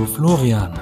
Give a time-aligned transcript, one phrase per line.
[0.00, 0.80] Hallo Florian.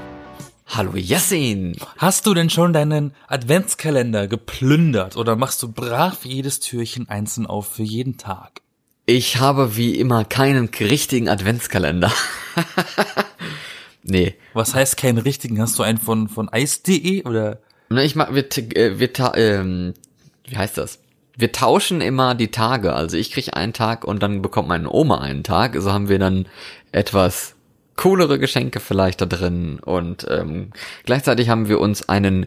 [0.68, 1.74] Hallo Yassin.
[1.96, 7.66] Hast du denn schon deinen Adventskalender geplündert oder machst du brav jedes Türchen einzeln auf
[7.66, 8.60] für jeden Tag?
[9.06, 12.12] Ich habe wie immer keinen richtigen Adventskalender.
[14.04, 14.36] nee.
[14.54, 15.60] Was heißt keinen richtigen?
[15.60, 17.58] Hast du einen von, von ice.de oder?
[17.88, 18.44] Ne, ich mach, wir,
[18.76, 19.94] äh, wir, ähm,
[20.46, 21.00] wie heißt das?
[21.36, 22.92] Wir tauschen immer die Tage.
[22.92, 25.74] Also ich krieg einen Tag und dann bekommt meine Oma einen Tag.
[25.76, 26.46] So haben wir dann
[26.92, 27.56] etwas
[27.98, 29.78] coolere Geschenke vielleicht da drin.
[29.80, 30.70] Und ähm,
[31.04, 32.46] gleichzeitig haben wir uns einen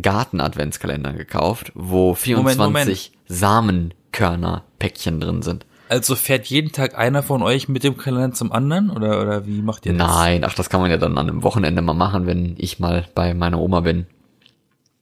[0.00, 3.10] Garten-Adventskalender gekauft, wo 24 Moment, Moment.
[3.28, 5.64] Samenkörner-Päckchen drin sind.
[5.88, 9.62] Also fährt jeden Tag einer von euch mit dem Kalender zum anderen oder oder wie
[9.62, 10.06] macht ihr das?
[10.06, 13.06] Nein, ach, das kann man ja dann an einem Wochenende mal machen, wenn ich mal
[13.14, 14.06] bei meiner Oma bin.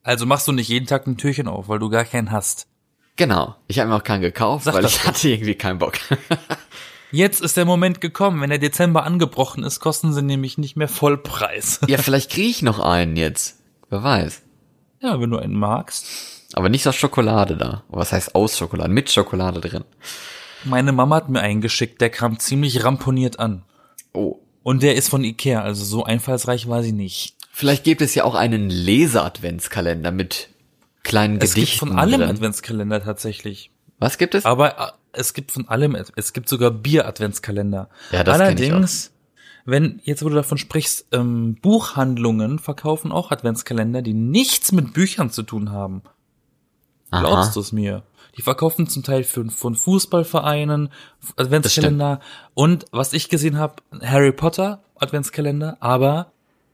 [0.04, 2.68] Also machst du nicht jeden Tag ein Türchen auf, weil du gar keinen hast.
[3.16, 5.94] Genau, ich habe mir auch keinen gekauft, Sag weil ich hatte irgendwie keinen Bock.
[7.12, 8.40] Jetzt ist der Moment gekommen.
[8.40, 11.80] Wenn der Dezember angebrochen ist, kosten sie nämlich nicht mehr Vollpreis.
[11.86, 13.58] ja, vielleicht kriege ich noch einen jetzt.
[13.88, 14.42] Wer weiß.
[15.00, 16.06] Ja, wenn du einen magst.
[16.54, 17.84] Aber nicht aus Schokolade da.
[17.88, 18.90] Was heißt aus Schokolade?
[18.90, 19.84] Mit Schokolade drin.
[20.64, 23.62] Meine Mama hat mir einen geschickt, der kam ziemlich ramponiert an.
[24.12, 24.40] Oh.
[24.62, 27.36] Und der ist von Ikea, also so einfallsreich war sie nicht.
[27.52, 30.48] Vielleicht gibt es ja auch einen Leser-Adventskalender mit
[31.04, 31.60] kleinen es Gedichten.
[31.62, 32.30] Es gibt von allem drin.
[32.30, 33.70] Adventskalender tatsächlich.
[33.98, 34.44] Was gibt es?
[34.44, 37.88] Aber es gibt von allem, es gibt sogar Bier-Adventskalender.
[38.12, 39.12] Ja, das Allerdings,
[39.64, 45.30] wenn, jetzt wo du davon sprichst, ähm, Buchhandlungen verkaufen auch Adventskalender, die nichts mit Büchern
[45.30, 46.02] zu tun haben.
[47.10, 47.20] Aha.
[47.20, 48.02] Glaubst du es mir?
[48.36, 50.90] Die verkaufen zum Teil für, von Fußballvereinen
[51.36, 52.20] Adventskalender
[52.54, 56.32] und was ich gesehen habe, Harry Potter Adventskalender, aber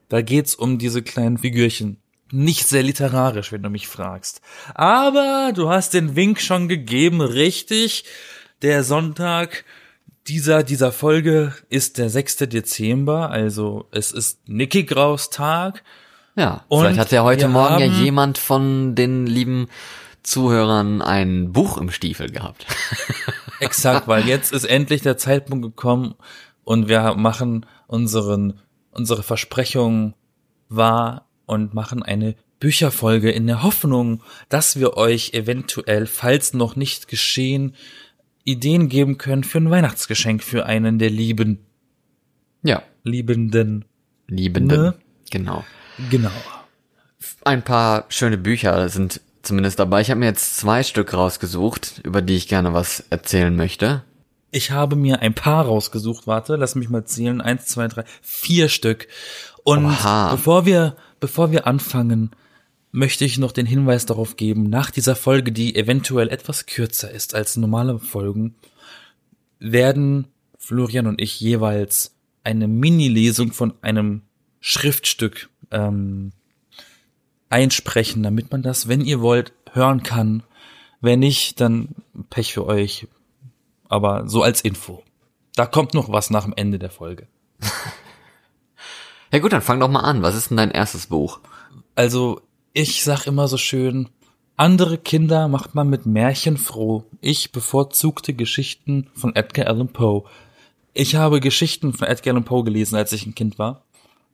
[0.08, 2.02] da geht's um diese kleinen Figürchen
[2.33, 4.41] nicht sehr literarisch, wenn du mich fragst.
[4.75, 8.05] Aber du hast den Wink schon gegeben, richtig.
[8.62, 9.64] Der Sonntag
[10.28, 12.36] dieser, dieser Folge ist der 6.
[12.48, 15.83] Dezember, also es ist Nicky Graus Tag.
[16.36, 19.68] Ja, und vielleicht hat ja heute Morgen ja jemand von den lieben
[20.23, 22.67] Zuhörern ein Buch im Stiefel gehabt.
[23.61, 26.14] Exakt, weil jetzt ist endlich der Zeitpunkt gekommen
[26.64, 28.61] und wir machen unseren,
[28.92, 30.14] unsere Versprechung
[30.68, 37.08] wahr und machen eine Bücherfolge in der Hoffnung, dass wir euch eventuell, falls noch nicht
[37.08, 37.74] geschehen,
[38.45, 41.67] Ideen geben können für ein Weihnachtsgeschenk für einen der Lieben.
[42.62, 42.83] Ja.
[43.05, 43.85] Liebenden.
[44.29, 44.80] Liebenden.
[44.80, 44.95] Ne?
[45.30, 45.64] Genau.
[46.11, 46.30] Genau.
[47.45, 50.01] Ein paar schöne Bücher sind zumindest dabei.
[50.01, 54.02] Ich habe mir jetzt zwei Stück rausgesucht, über die ich gerne was erzählen möchte.
[54.51, 56.27] Ich habe mir ein paar rausgesucht.
[56.27, 57.41] Warte, lass mich mal zählen.
[57.41, 59.08] Eins, zwei, drei, vier Stück.
[59.64, 60.30] Und Oha.
[60.33, 62.33] bevor wir Bevor wir anfangen,
[62.90, 67.36] möchte ich noch den Hinweis darauf geben, nach dieser Folge, die eventuell etwas kürzer ist
[67.36, 68.56] als normale Folgen,
[69.61, 70.27] werden
[70.58, 74.22] Florian und ich jeweils eine Mini-Lesung von einem
[74.58, 76.32] Schriftstück ähm,
[77.50, 80.42] einsprechen, damit man das, wenn ihr wollt, hören kann.
[81.00, 81.90] Wenn nicht, dann
[82.30, 83.06] Pech für euch.
[83.88, 85.05] Aber so als Info.
[85.55, 87.28] Da kommt noch was nach dem Ende der Folge.
[89.32, 90.22] Ja gut, dann fang doch mal an.
[90.22, 91.40] Was ist denn dein erstes Buch?
[91.94, 92.40] Also,
[92.74, 94.08] ich sag immer so schön,
[94.56, 97.04] andere Kinder macht man mit Märchen froh.
[97.20, 100.24] Ich bevorzugte Geschichten von Edgar Allan Poe.
[100.94, 103.82] Ich habe Geschichten von Edgar Allan Poe gelesen, als ich ein Kind war.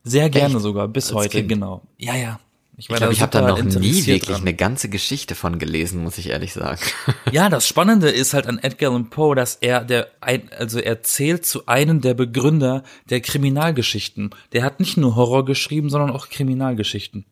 [0.02, 0.62] Sehr gerne Echt?
[0.62, 1.48] sogar, bis als heute, kind?
[1.48, 1.82] genau.
[1.96, 2.40] Ja, ja.
[2.78, 4.42] Ich, ich glaube, ich habe da noch nie wirklich dran.
[4.42, 6.80] eine ganze Geschichte von gelesen, muss ich ehrlich sagen.
[7.32, 11.02] Ja, das Spannende ist halt an Edgar Allan Poe, dass er der ein, also er
[11.02, 14.30] zählt zu einem der Begründer der Kriminalgeschichten.
[14.52, 17.24] Der hat nicht nur Horror geschrieben, sondern auch Kriminalgeschichten.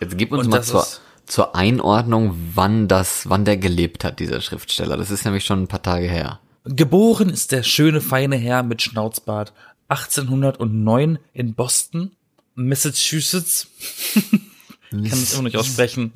[0.00, 0.86] Jetzt gib uns Und mal zur,
[1.26, 4.96] zur Einordnung, wann das, wann der gelebt hat, dieser Schriftsteller.
[4.96, 6.40] Das ist nämlich schon ein paar Tage her.
[6.64, 9.52] Geboren ist der schöne feine Herr mit Schnauzbart
[9.88, 12.12] 1809 in Boston,
[12.54, 13.68] Massachusetts.
[15.02, 16.12] Ich kann es immer nicht aussprechen.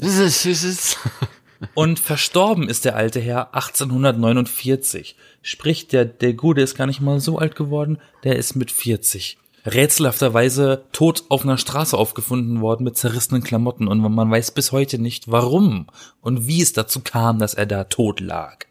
[1.75, 5.17] Und verstorben ist der alte Herr 1849.
[5.43, 9.39] Sprich, der, der Gute ist gar nicht mal so alt geworden, der ist mit 40.
[9.67, 14.99] Rätselhafterweise tot auf einer Straße aufgefunden worden mit zerrissenen Klamotten und man weiß bis heute
[14.99, 15.89] nicht warum
[16.21, 18.65] und wie es dazu kam, dass er da tot lag.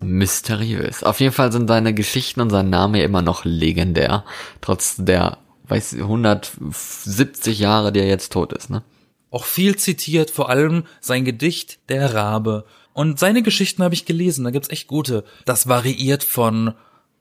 [0.00, 1.02] Mysteriös.
[1.02, 4.24] Auf jeden Fall sind seine Geschichten und sein Name immer noch legendär,
[4.60, 5.38] trotz der,
[5.68, 8.82] weiß 170 Jahre, die er jetzt tot ist, ne?
[9.30, 12.64] Auch viel zitiert, vor allem sein Gedicht Der Rabe.
[12.94, 15.24] Und seine Geschichten habe ich gelesen, da gibt's echt gute.
[15.44, 16.74] Das variiert von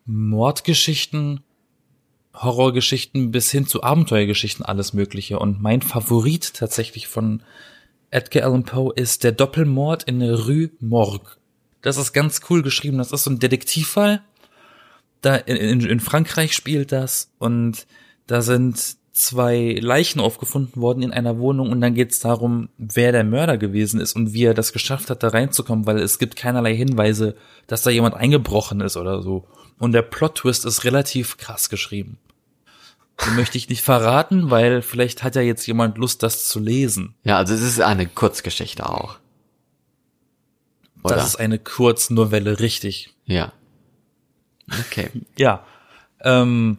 [0.06, 1.42] Mordgeschichten,
[2.34, 5.40] Horrorgeschichten bis hin zu Abenteuergeschichten, alles Mögliche.
[5.40, 7.44] Und mein Favorit tatsächlich von
[8.10, 11.38] Edgar Allan Poe ist der Doppelmord in Rue Morgue.
[11.82, 12.98] Das ist ganz cool geschrieben.
[12.98, 14.22] Das ist so ein Detektivfall.
[15.22, 17.86] Da in, in Frankreich spielt das und
[18.28, 23.12] da sind zwei Leichen aufgefunden worden in einer Wohnung und dann geht es darum, wer
[23.12, 26.36] der Mörder gewesen ist und wie er das geschafft hat, da reinzukommen, weil es gibt
[26.36, 27.36] keinerlei Hinweise,
[27.66, 29.48] dass da jemand eingebrochen ist oder so.
[29.80, 32.20] Und der Plot-Twist ist relativ krass geschrieben.
[33.26, 37.16] Den möchte ich nicht verraten, weil vielleicht hat ja jetzt jemand Lust, das zu lesen.
[37.24, 39.18] Ja, also es ist eine Kurzgeschichte auch.
[41.04, 41.16] Oder?
[41.16, 43.16] Das ist eine Kurznovelle, richtig.
[43.26, 43.52] Ja.
[44.70, 45.10] Okay.
[45.38, 45.66] ja.
[46.22, 46.78] Ähm,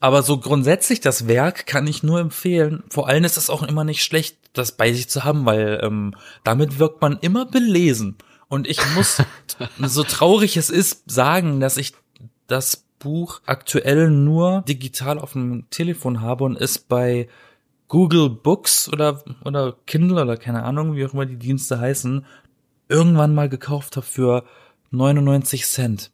[0.00, 2.84] aber so grundsätzlich das Werk kann ich nur empfehlen.
[2.88, 6.14] Vor allem ist es auch immer nicht schlecht, das bei sich zu haben, weil ähm,
[6.44, 8.16] damit wirkt man immer belesen.
[8.48, 9.22] Und ich muss,
[9.82, 11.94] so traurig es ist, sagen, dass ich
[12.46, 17.28] das Buch aktuell nur digital auf dem Telefon habe und es bei
[17.88, 22.24] Google Books oder, oder Kindle oder keine Ahnung, wie auch immer die Dienste heißen,
[22.88, 24.44] irgendwann mal gekauft habe für
[24.90, 26.10] 99 Cent.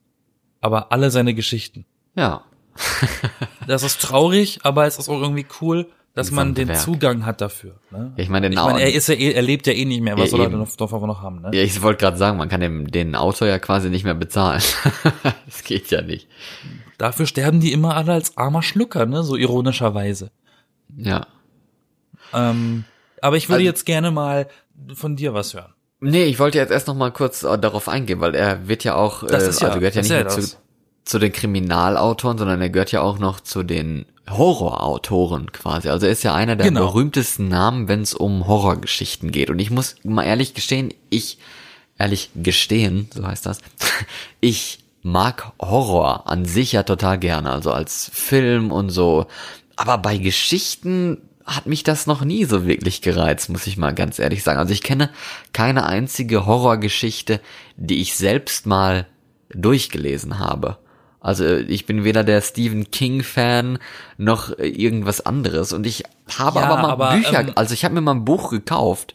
[0.61, 1.85] Aber alle seine Geschichten.
[2.17, 2.45] Ja.
[3.67, 6.79] das ist traurig, aber es ist auch irgendwie cool, dass man den Werk.
[6.79, 7.75] Zugang hat dafür.
[7.91, 8.13] Ne?
[8.17, 10.27] Ich meine, ich mein, er ist ja, eh, er lebt ja eh nicht mehr, was
[10.27, 10.61] ja, soll eben.
[10.61, 11.43] er denn davon noch haben?
[11.43, 11.51] Ne?
[11.53, 14.63] Ja, ich wollte gerade sagen, man kann dem, den Autor ja quasi nicht mehr bezahlen.
[15.47, 16.29] das geht ja nicht.
[16.99, 19.25] Dafür sterben die immer alle als armer Schlucker, ne?
[19.25, 20.31] So ironischerweise.
[20.97, 21.27] Ja.
[22.33, 22.85] Ähm,
[23.21, 24.47] aber ich würde also, jetzt gerne mal
[24.95, 25.75] von dir was hören.
[25.99, 28.95] Nee, ich wollte jetzt erst noch mal kurz äh, darauf eingehen, weil er wird ja
[28.95, 30.57] auch, das ist äh, ja, also gehört ja nicht ja zu,
[31.05, 35.89] zu den Kriminalautoren, sondern er gehört ja auch noch zu den Horrorautoren quasi.
[35.89, 36.87] Also er ist ja einer der genau.
[36.87, 39.51] berühmtesten Namen, wenn es um Horrorgeschichten geht.
[39.51, 41.39] Und ich muss mal ehrlich gestehen, ich,
[41.99, 43.61] ehrlich gestehen, so heißt das,
[44.41, 49.27] ich mag Horror an sich ja total gerne, also als Film und so.
[49.77, 54.19] Aber bei Geschichten hat mich das noch nie so wirklich gereizt, muss ich mal ganz
[54.19, 54.59] ehrlich sagen.
[54.59, 55.11] Also ich kenne
[55.53, 57.41] keine einzige Horrorgeschichte,
[57.77, 59.07] die ich selbst mal
[59.51, 60.79] durchgelesen habe.
[61.25, 63.79] Also ich bin weder der Stephen King Fan
[64.19, 66.03] noch irgendwas anderes und ich
[66.39, 69.15] habe ja, aber mal aber, Bücher, ähm, also ich habe mir mal ein Buch gekauft,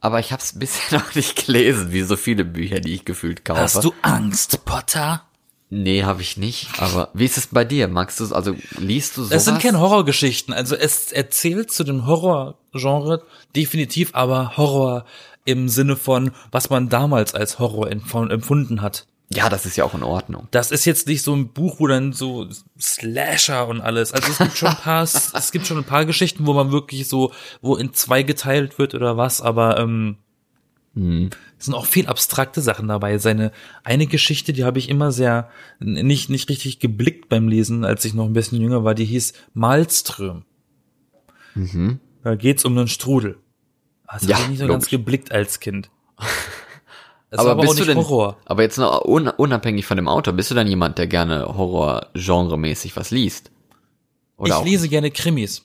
[0.00, 3.44] aber ich habe es bisher noch nicht gelesen, wie so viele Bücher, die ich gefühlt
[3.44, 3.62] kaufe.
[3.62, 5.24] Hast du Angst, Potter?
[5.70, 6.68] Nee, habe ich nicht.
[6.80, 7.88] Aber wie ist es bei dir?
[7.88, 9.36] Magst du also liest du sowas?
[9.36, 10.54] Es sind keine Horrorgeschichten.
[10.54, 13.24] Also es erzählt zu dem Horrorgenre
[13.56, 15.04] definitiv, aber Horror
[15.44, 19.06] im Sinne von, was man damals als Horror empfunden hat.
[19.32, 20.48] Ja, das ist ja auch in Ordnung.
[20.50, 22.48] Das ist jetzt nicht so ein Buch, wo dann so
[22.80, 24.12] Slasher und alles.
[24.12, 27.06] Also es gibt schon ein paar, es gibt schon ein paar Geschichten, wo man wirklich
[27.06, 27.32] so,
[27.62, 30.16] wo in zwei geteilt wird oder was, aber ähm,
[30.94, 31.30] hm.
[31.58, 33.18] es sind auch viel abstrakte Sachen dabei.
[33.18, 33.52] Seine
[33.84, 35.48] eine Geschichte, die habe ich immer sehr
[35.78, 38.96] nicht nicht richtig geblickt beim Lesen, als ich noch ein bisschen jünger war.
[38.96, 40.44] Die hieß Malström.
[41.54, 42.00] Mhm.
[42.24, 43.38] Da geht's um einen Strudel.
[44.12, 44.74] Das ja, habe ich nicht so logisch.
[44.74, 45.88] ganz geblickt als Kind.
[47.30, 48.36] Es aber, aber bist du denn, Horror.
[48.44, 53.12] aber jetzt noch unabhängig von dem Autor, bist du dann jemand, der gerne Horror-Genre-mäßig was
[53.12, 53.50] liest?
[54.36, 55.64] Oder ich lese gerne Krimis.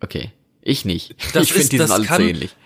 [0.00, 0.32] Okay.
[0.60, 1.14] Ich nicht.
[1.34, 2.56] Das ich finde, die sind alle kann, ähnlich.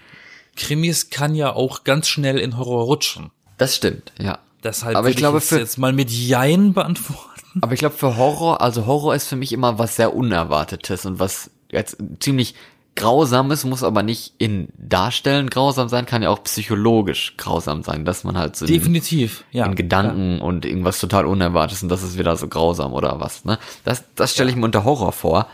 [0.55, 3.31] Krimis kann ja auch ganz schnell in Horror rutschen.
[3.59, 4.39] Das stimmt, ja.
[4.63, 7.61] Deshalb aber ich glaube, ich für, jetzt mal mit Jein beantworten.
[7.61, 11.19] Aber ich glaube, für Horror, also Horror ist für mich immer was sehr Unerwartetes und
[11.19, 12.55] was jetzt ziemlich
[12.97, 18.25] Grausames muss aber nicht in Darstellen grausam sein, kann ja auch psychologisch grausam sein, dass
[18.25, 20.43] man halt so definitiv in, ja in Gedanken ja.
[20.43, 23.45] und irgendwas total unerwartetes und das ist wieder so grausam oder was.
[23.45, 25.47] Ne, das das stelle ich mir unter Horror vor.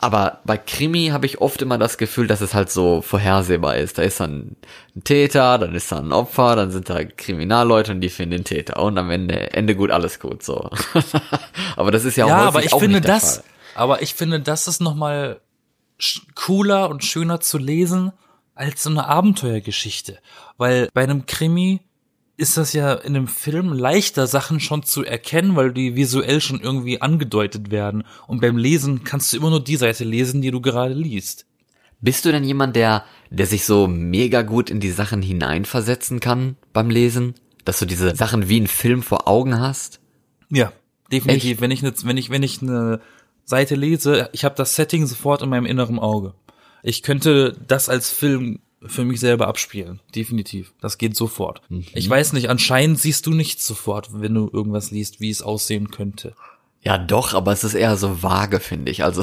[0.00, 3.98] Aber bei Krimi habe ich oft immer das Gefühl, dass es halt so vorhersehbar ist.
[3.98, 4.56] Da ist dann
[4.94, 8.44] ein Täter, dann ist da ein Opfer, dann sind da Kriminalleute und die finden den
[8.44, 8.80] Täter.
[8.80, 10.70] Und am Ende, Ende gut, alles gut, so.
[11.76, 13.44] aber das ist ja auch Ja, aber ich finde das, Fall.
[13.74, 15.40] aber ich finde, das ist nochmal
[16.34, 18.12] cooler und schöner zu lesen
[18.54, 20.18] als so eine Abenteuergeschichte.
[20.56, 21.80] Weil bei einem Krimi
[22.36, 26.60] ist das ja in einem Film leichter, Sachen schon zu erkennen, weil die visuell schon
[26.60, 28.04] irgendwie angedeutet werden.
[28.26, 31.46] Und beim Lesen kannst du immer nur die Seite lesen, die du gerade liest.
[32.00, 36.56] Bist du denn jemand, der, der sich so mega gut in die Sachen hineinversetzen kann
[36.72, 37.34] beim Lesen?
[37.64, 40.00] Dass du diese Sachen wie ein Film vor Augen hast?
[40.48, 40.72] Ja,
[41.10, 41.52] definitiv.
[41.52, 41.60] Echt?
[41.60, 43.00] Wenn ich, ne, wenn ich, wenn ich eine
[43.48, 46.34] Seite lese, ich habe das Setting sofort in meinem inneren Auge.
[46.82, 50.00] Ich könnte das als Film für mich selber abspielen.
[50.14, 50.74] Definitiv.
[50.82, 51.62] Das geht sofort.
[51.70, 51.86] Mhm.
[51.94, 55.90] Ich weiß nicht, anscheinend siehst du nicht sofort, wenn du irgendwas liest, wie es aussehen
[55.90, 56.34] könnte.
[56.82, 59.02] Ja, doch, aber es ist eher so vage, finde ich.
[59.02, 59.22] Also,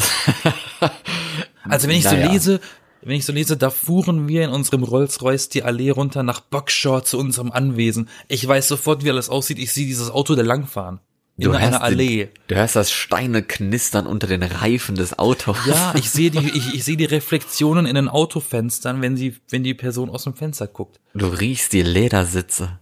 [1.69, 2.25] also wenn ich naja.
[2.25, 2.59] so lese,
[3.03, 7.03] wenn ich so lese, da fuhren wir in unserem Rolls-Royce die Allee runter nach Buckshore
[7.03, 8.09] zu unserem Anwesen.
[8.27, 9.59] Ich weiß sofort, wie alles aussieht.
[9.59, 10.99] Ich sehe dieses Auto da langfahren.
[11.37, 12.25] In du einer Allee.
[12.25, 15.57] Den, du hörst das Steine knistern unter den Reifen des Autos.
[15.67, 19.63] Ja, ich sehe die, ich, ich sehe die Reflexionen in den Autofenstern, wenn sie, wenn
[19.63, 20.99] die Person aus dem Fenster guckt.
[21.13, 22.79] Du riechst die Ledersitze.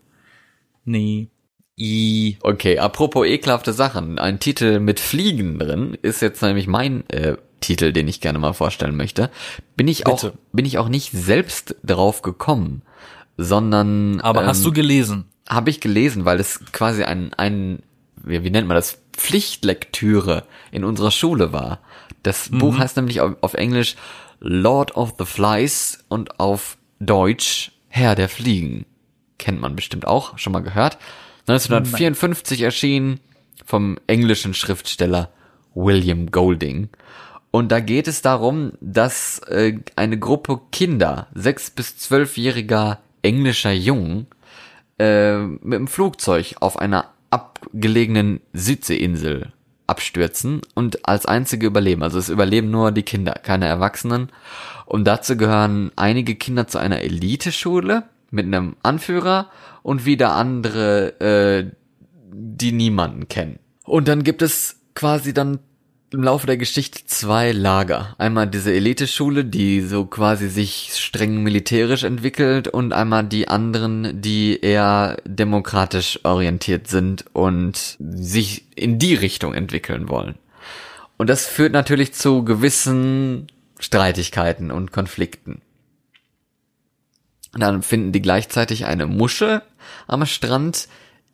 [0.85, 1.29] Nee.
[1.79, 2.37] I.
[2.41, 4.19] Okay, apropos ekelhafte Sachen.
[4.19, 8.53] Ein Titel mit Fliegen drin ist jetzt nämlich mein äh, Titel, den ich gerne mal
[8.53, 9.31] vorstellen möchte.
[9.75, 10.11] Bin ich Bitte.
[10.11, 12.83] auch, bin ich auch nicht selbst darauf gekommen,
[13.37, 14.21] sondern.
[14.21, 15.25] Aber ähm, hast du gelesen?
[15.49, 17.81] Habe ich gelesen, weil es quasi ein, ein,
[18.23, 21.79] wie, wie nennt man das, Pflichtlektüre in unserer Schule war.
[22.23, 22.57] Das mhm.
[22.59, 23.95] Buch heißt nämlich auf, auf Englisch
[24.39, 28.85] Lord of the Flies und auf Deutsch Herr der Fliegen.
[29.37, 30.97] Kennt man bestimmt auch, schon mal gehört.
[31.47, 32.65] 1954 Nein.
[32.65, 33.19] erschienen
[33.65, 35.31] vom englischen Schriftsteller
[35.75, 36.89] William Golding.
[37.51, 44.27] Und da geht es darum, dass äh, eine Gruppe Kinder, sechs bis zwölfjähriger englischer Jungen,
[44.97, 49.51] äh, mit dem Flugzeug auf einer abgelegenen Südseeinsel
[49.87, 52.03] abstürzen und als einzige überleben.
[52.03, 54.29] Also es überleben nur die Kinder, keine Erwachsenen.
[54.85, 59.49] Und dazu gehören einige Kinder zu einer Eliteschule mit einem Anführer
[59.81, 61.71] und wieder andere, äh,
[62.31, 63.59] die niemanden kennen.
[63.83, 65.59] Und dann gibt es quasi dann
[66.13, 68.15] im Laufe der Geschichte zwei Lager.
[68.19, 74.59] Einmal diese Eliteschule, die so quasi sich streng militärisch entwickelt und einmal die anderen, die
[74.61, 80.35] eher demokratisch orientiert sind und sich in die Richtung entwickeln wollen.
[81.17, 83.47] Und das führt natürlich zu gewissen
[83.79, 85.61] Streitigkeiten und Konflikten.
[87.53, 89.63] dann finden die gleichzeitig eine Muschel
[90.07, 90.87] am Strand,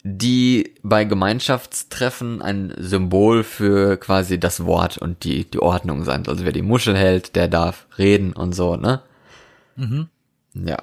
[0.03, 6.25] die bei Gemeinschaftstreffen ein Symbol für quasi das Wort und die, die Ordnung sein.
[6.27, 9.01] Also wer die Muschel hält, der darf reden und so, ne?
[9.75, 10.07] Mhm.
[10.53, 10.77] Ja.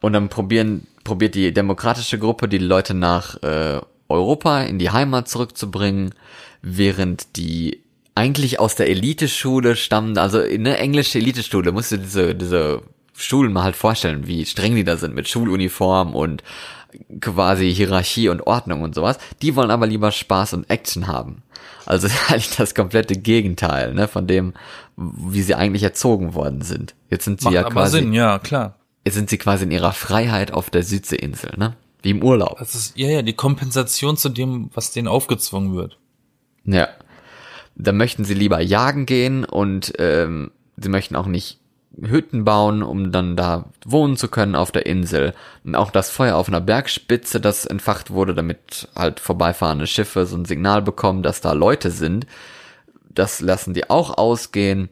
[0.00, 5.28] Und dann probieren, probiert die demokratische Gruppe die Leute nach äh, Europa in die Heimat
[5.28, 6.14] zurückzubringen,
[6.62, 7.82] während die
[8.14, 12.82] eigentlich aus der Eliteschule stammen, also in eine englische Eliteschule, musst du diese, diese
[13.14, 16.42] Schulen mal halt vorstellen, wie streng die da sind mit Schuluniform und
[17.20, 19.18] quasi Hierarchie und Ordnung und sowas.
[19.42, 21.42] Die wollen aber lieber Spaß und Action haben.
[21.86, 24.54] Also eigentlich das komplette Gegenteil, ne, von dem,
[24.96, 26.94] wie sie eigentlich erzogen worden sind.
[27.10, 27.98] Jetzt sind sie Macht ja aber quasi.
[27.98, 28.76] Sinn, ja, klar.
[29.04, 31.76] Jetzt sind sie quasi in ihrer Freiheit auf der Südseeinsel, ne?
[32.02, 32.58] Wie im Urlaub.
[32.58, 35.98] Das ist, ja, ja, die Kompensation zu dem, was denen aufgezwungen wird.
[36.64, 36.88] Ja.
[37.74, 41.58] Da möchten sie lieber jagen gehen und ähm, sie möchten auch nicht
[42.00, 45.34] Hütten bauen, um dann da wohnen zu können auf der Insel.
[45.64, 50.36] Und auch das Feuer auf einer Bergspitze, das entfacht wurde, damit halt vorbeifahrende Schiffe so
[50.36, 52.26] ein Signal bekommen, dass da Leute sind.
[53.10, 54.88] Das lassen die auch ausgehen.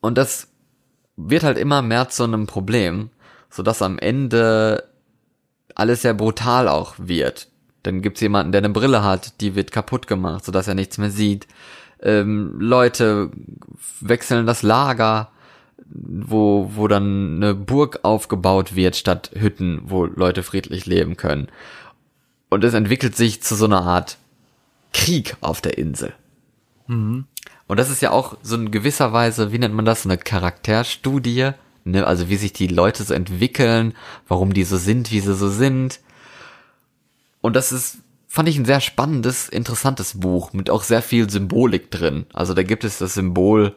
[0.00, 0.48] Und das
[1.16, 3.10] wird halt immer mehr zu einem Problem,
[3.48, 4.84] sodass am Ende
[5.74, 7.48] alles sehr brutal auch wird.
[7.82, 11.10] Dann gibt's jemanden, der eine Brille hat, die wird kaputt gemacht, sodass er nichts mehr
[11.10, 11.46] sieht
[12.02, 13.30] ähm, Leute
[14.00, 15.30] wechseln das Lager,
[15.86, 21.48] wo, wo dann eine Burg aufgebaut wird statt Hütten, wo Leute friedlich leben können.
[22.48, 24.18] Und es entwickelt sich zu so einer Art
[24.92, 26.12] Krieg auf der Insel.
[26.86, 27.26] Mhm.
[27.66, 31.52] Und das ist ja auch so in gewisser Weise, wie nennt man das, eine Charakterstudie,
[31.84, 32.06] ne?
[32.06, 33.94] also wie sich die Leute so entwickeln,
[34.26, 36.00] warum die so sind, wie sie so sind.
[37.40, 37.98] Und das ist
[38.32, 42.26] fand ich ein sehr spannendes, interessantes Buch mit auch sehr viel Symbolik drin.
[42.32, 43.74] Also da gibt es das Symbol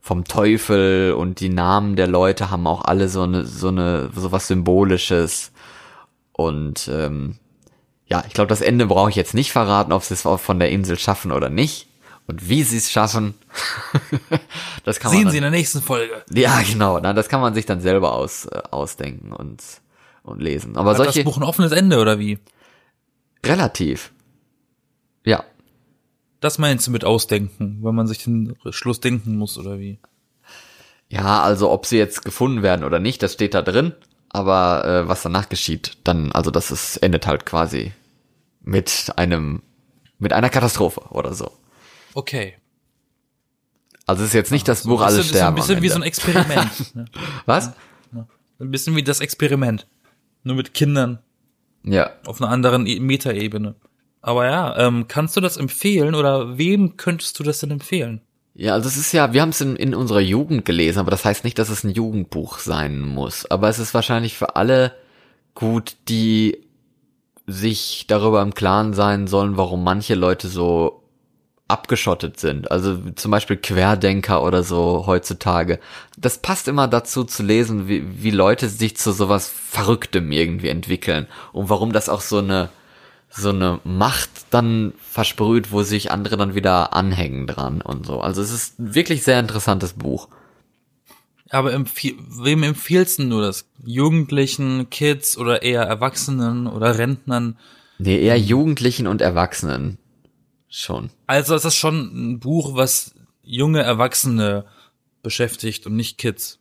[0.00, 4.32] vom Teufel und die Namen der Leute haben auch alle so eine so eine so
[4.32, 5.52] was symbolisches
[6.32, 7.36] und ähm,
[8.06, 10.70] ja, ich glaube, das Ende brauche ich jetzt nicht verraten, ob sie es von der
[10.70, 11.86] Insel schaffen oder nicht.
[12.26, 13.34] Und wie sie es schaffen,
[14.84, 15.26] das kann Sehen man.
[15.26, 16.24] Sehen Sie in der nächsten Folge.
[16.32, 16.98] Ja, genau.
[17.00, 19.62] Na, das kann man sich dann selber aus, äh, ausdenken und,
[20.22, 20.76] und lesen.
[20.76, 21.22] Aber Hat solche.
[21.22, 22.38] das Buch ein offenes Ende oder wie?
[23.44, 24.12] Relativ.
[25.24, 25.44] Ja.
[26.40, 29.98] Das meinst du mit ausdenken, wenn man sich den Schluss denken muss oder wie?
[31.08, 33.92] Ja, also ob sie jetzt gefunden werden oder nicht, das steht da drin.
[34.28, 37.92] Aber äh, was danach geschieht, dann, also das ist, endet halt quasi
[38.62, 39.62] mit einem,
[40.18, 41.50] mit einer Katastrophe oder so.
[42.14, 42.56] Okay.
[44.06, 45.56] Also es ist jetzt nicht das Buch alles sterben.
[45.56, 46.94] Ist ein bisschen wie so ein Experiment.
[46.94, 47.04] ne?
[47.46, 47.72] Was?
[48.12, 48.26] Ja.
[48.60, 49.88] Ein bisschen wie das Experiment.
[50.44, 51.18] Nur mit Kindern.
[51.82, 52.10] Ja.
[52.26, 53.74] Auf einer anderen e Metaebene.
[54.22, 58.20] Aber ja, ähm, kannst du das empfehlen oder wem könntest du das denn empfehlen?
[58.54, 61.24] Ja, also es ist ja, wir haben es in, in unserer Jugend gelesen, aber das
[61.24, 63.50] heißt nicht, dass es ein Jugendbuch sein muss.
[63.50, 64.92] Aber es ist wahrscheinlich für alle
[65.54, 66.58] gut, die
[67.46, 70.99] sich darüber im Klaren sein sollen, warum manche Leute so
[71.70, 72.70] abgeschottet sind.
[72.70, 75.80] Also zum Beispiel Querdenker oder so heutzutage.
[76.16, 81.26] Das passt immer dazu zu lesen, wie, wie Leute sich zu sowas Verrücktem irgendwie entwickeln
[81.52, 82.68] und warum das auch so eine
[83.32, 88.20] so eine Macht dann versprüht, wo sich andere dann wieder anhängen dran und so.
[88.20, 90.28] Also es ist wirklich sehr interessantes Buch.
[91.48, 92.02] Aber empf
[92.42, 93.66] wem empfiehlst du das?
[93.84, 97.56] Jugendlichen, Kids oder eher Erwachsenen oder Rentnern?
[97.98, 99.98] Nee, eher Jugendlichen und Erwachsenen.
[100.70, 101.10] Schon.
[101.26, 103.12] Also ist das schon ein Buch, was
[103.42, 104.64] junge Erwachsene
[105.22, 106.60] beschäftigt und nicht Kids.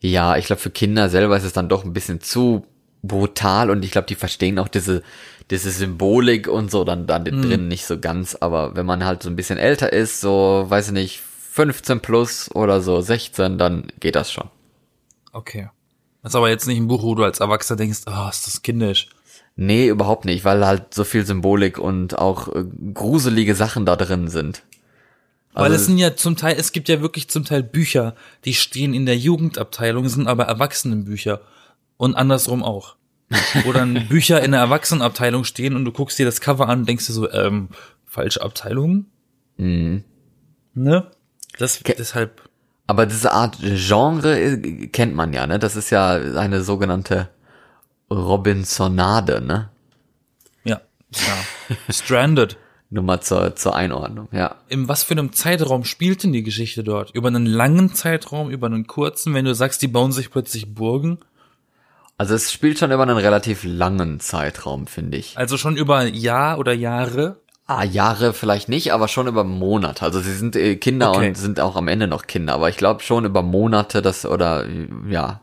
[0.00, 2.66] Ja, ich glaube, für Kinder selber ist es dann doch ein bisschen zu
[3.02, 5.02] brutal und ich glaube, die verstehen auch diese,
[5.50, 7.42] diese Symbolik und so dann, dann mm.
[7.42, 8.34] drin nicht so ganz.
[8.34, 12.50] Aber wenn man halt so ein bisschen älter ist, so, weiß ich nicht, 15 plus
[12.54, 14.48] oder so 16, dann geht das schon.
[15.32, 15.68] Okay.
[16.22, 18.46] Das ist aber jetzt nicht ein Buch, wo du als Erwachsener denkst, ah, oh, ist
[18.46, 19.08] das kindisch.
[19.56, 24.28] Nee, überhaupt nicht, weil halt so viel Symbolik und auch äh, gruselige Sachen da drin
[24.28, 24.62] sind.
[25.54, 28.14] Weil also, es sind ja zum Teil, es gibt ja wirklich zum Teil Bücher,
[28.44, 31.40] die stehen in der Jugendabteilung, sind aber Erwachsenenbücher.
[31.96, 32.96] Und andersrum auch.
[33.64, 36.88] Wo dann Bücher in der Erwachsenenabteilung stehen und du guckst dir das Cover an und
[36.88, 37.70] denkst dir so, ähm,
[38.04, 39.06] falsche Abteilung?
[39.56, 40.04] Mhm.
[40.74, 41.10] Ne?
[41.58, 42.42] Das, Ke deshalb.
[42.86, 45.58] Aber diese Art Genre äh, kennt man ja, ne?
[45.58, 47.30] Das ist ja eine sogenannte
[48.10, 49.70] Robinsonade, ne?
[50.64, 50.80] Ja.
[51.12, 51.76] ja.
[51.90, 52.56] Stranded.
[52.88, 54.56] Nur mal zur, zur Einordnung, ja.
[54.68, 57.10] In was für einem Zeitraum spielt denn die Geschichte dort?
[57.10, 61.18] Über einen langen Zeitraum, über einen kurzen, wenn du sagst, die bauen sich plötzlich Burgen?
[62.16, 65.36] Also es spielt schon über einen relativ langen Zeitraum, finde ich.
[65.36, 67.40] Also schon über Jahr oder Jahre?
[67.66, 70.04] Ah, Jahre vielleicht nicht, aber schon über Monate.
[70.04, 71.28] Also sie sind äh, Kinder okay.
[71.28, 74.64] und sind auch am Ende noch Kinder, aber ich glaube schon über Monate, das oder
[75.08, 75.40] ja,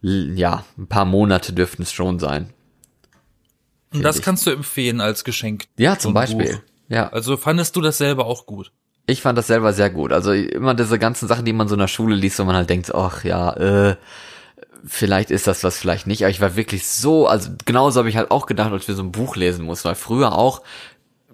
[0.00, 2.52] ja, ein paar Monate dürften es schon sein.
[3.92, 4.22] Und das ich.
[4.22, 5.64] kannst du empfehlen als Geschenk.
[5.76, 6.54] Ja, zum Beispiel.
[6.54, 6.62] Buch.
[6.88, 7.08] Ja.
[7.08, 8.72] Also fandest du das selber auch gut?
[9.06, 10.12] Ich fand das selber sehr gut.
[10.12, 12.68] Also immer diese ganzen Sachen, die man so in der Schule liest, wo man halt
[12.68, 13.96] denkt, ach ja, äh,
[14.84, 16.22] vielleicht ist das was, vielleicht nicht.
[16.24, 19.02] Aber ich war wirklich so, also genauso habe ich halt auch gedacht, als wir so
[19.02, 19.88] ein Buch lesen mussten.
[19.88, 20.62] Weil früher auch,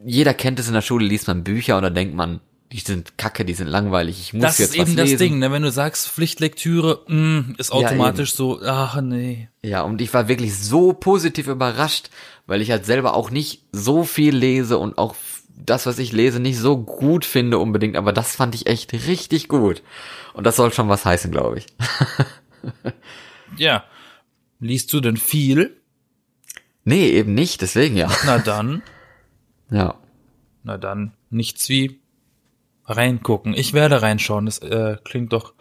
[0.04, 2.40] jeder kennt es in der Schule, liest man Bücher und dann denkt man,
[2.74, 4.96] die sind kacke, die sind langweilig, ich muss das jetzt was lesen.
[4.96, 5.52] Das ist eben das Ding, ne?
[5.52, 9.48] wenn du sagst Pflichtlektüre, mh, mm, ist automatisch ja, so, ach nee.
[9.62, 12.10] Ja, und ich war wirklich so positiv überrascht,
[12.48, 15.14] weil ich halt selber auch nicht so viel lese und auch
[15.54, 19.46] das, was ich lese, nicht so gut finde unbedingt, aber das fand ich echt richtig
[19.46, 19.84] gut.
[20.32, 21.66] Und das soll schon was heißen, glaube ich.
[23.56, 23.84] ja.
[24.58, 25.80] Liest du denn viel?
[26.82, 28.10] Nee, eben nicht, deswegen ja.
[28.26, 28.82] Na dann.
[29.70, 29.94] Ja.
[30.64, 32.00] Na dann, nichts wie
[32.86, 33.54] reingucken.
[33.54, 35.54] Ich werde reinschauen, das äh, klingt doch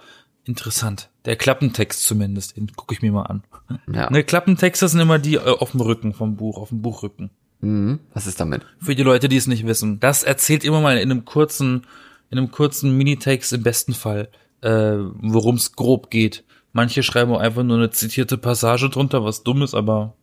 [0.45, 1.09] interessant.
[1.25, 3.43] Der Klappentext zumindest, den gucke ich mir mal an.
[3.91, 4.09] Ja.
[4.09, 7.29] Ne, Klappentexte sind immer die äh, auf dem Rücken vom Buch, auf dem Buchrücken.
[7.61, 7.99] Mhm.
[8.13, 8.65] Was ist damit?
[8.79, 9.99] Für die Leute, die es nicht wissen.
[9.99, 11.87] Das erzählt immer mal in einem kurzen,
[12.29, 14.29] in einem kurzen Minitext im besten Fall,
[14.61, 16.43] äh, worum es grob geht.
[16.73, 20.15] Manche schreiben auch einfach nur eine zitierte Passage drunter, was dumm ist, aber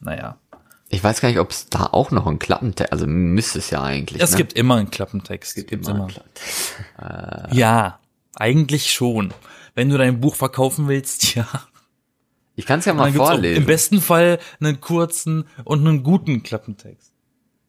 [0.00, 0.38] naja.
[0.94, 3.82] Ich weiß gar nicht, ob es da auch noch einen Klappentext, also müsste es ja
[3.82, 4.22] eigentlich.
[4.22, 4.36] Es ne?
[4.36, 5.48] gibt immer einen Klappentext.
[5.48, 6.06] Es gibt immer.
[6.98, 7.48] immer.
[7.48, 7.56] Äh.
[7.56, 7.98] Ja,
[8.34, 9.32] eigentlich schon.
[9.74, 11.46] Wenn du dein Buch verkaufen willst, ja.
[12.56, 13.56] Ich kann es ja mal vorlesen.
[13.56, 17.10] Im besten Fall einen kurzen und einen guten Klappentext.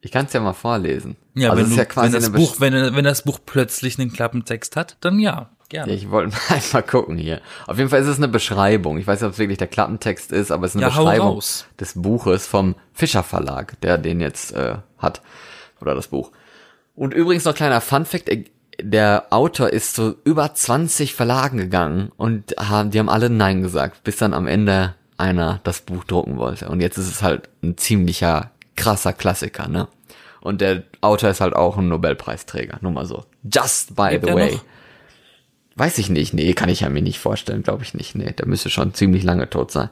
[0.02, 1.16] Ich kann es ja mal vorlesen.
[1.34, 4.76] Ja, also wenn, du, ja wenn das Buch, wenn, wenn das Buch plötzlich einen Klappentext
[4.76, 5.92] hat, dann ja, gerne.
[5.92, 7.42] Ich wollte mal einmal gucken hier.
[7.68, 8.98] Auf jeden Fall ist es eine Beschreibung.
[8.98, 11.42] Ich weiß nicht, ob es wirklich der Klappentext ist, aber es ist eine ja, Beschreibung
[11.80, 15.22] des Buches vom Fischer Verlag, der den jetzt äh, hat
[15.82, 16.32] oder das Buch.
[16.96, 18.30] Und übrigens noch kleiner Fun Fact:
[18.82, 24.04] der Autor ist zu über 20 Verlagen gegangen und haben, die haben alle Nein gesagt,
[24.04, 26.70] bis dann am Ende einer das Buch drucken wollte.
[26.70, 29.88] Und jetzt ist es halt ein ziemlicher krasser Klassiker, ne?
[30.42, 33.24] Und der Autor ist halt auch ein Nobelpreisträger, nur mal so.
[33.44, 34.60] Just by Lebt the way.
[35.76, 38.16] Weiß ich nicht, nee, kann ich ja mir nicht vorstellen, glaube ich nicht.
[38.16, 39.90] Nee, der müsste schon ziemlich lange tot sein.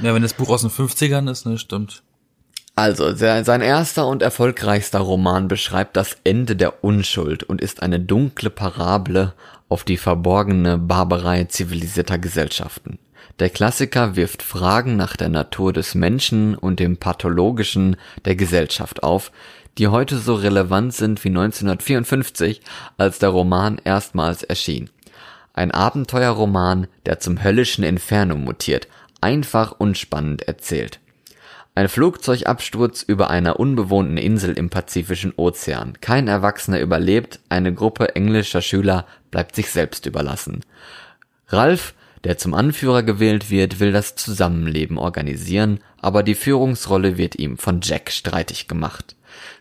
[0.00, 2.02] Ja, wenn das Buch aus den 50ern ist, ne, stimmt.
[2.74, 8.50] Also, sein erster und erfolgreichster Roman beschreibt das Ende der Unschuld und ist eine dunkle
[8.50, 9.32] Parable
[9.70, 12.98] auf die verborgene Barbarei zivilisierter Gesellschaften.
[13.38, 19.32] Der Klassiker wirft Fragen nach der Natur des Menschen und dem Pathologischen der Gesellschaft auf,
[19.78, 22.60] die heute so relevant sind wie 1954,
[22.96, 24.90] als der Roman erstmals erschien.
[25.52, 28.88] Ein Abenteuerroman, der zum höllischen Inferno mutiert,
[29.20, 31.00] einfach und spannend erzählt.
[31.74, 35.98] Ein Flugzeugabsturz über einer unbewohnten Insel im Pazifischen Ozean.
[36.00, 40.60] Kein Erwachsener überlebt, eine Gruppe englischer Schüler bleibt sich selbst überlassen.
[41.48, 47.58] Ralph, der zum Anführer gewählt wird, will das Zusammenleben organisieren, aber die Führungsrolle wird ihm
[47.58, 49.15] von Jack streitig gemacht.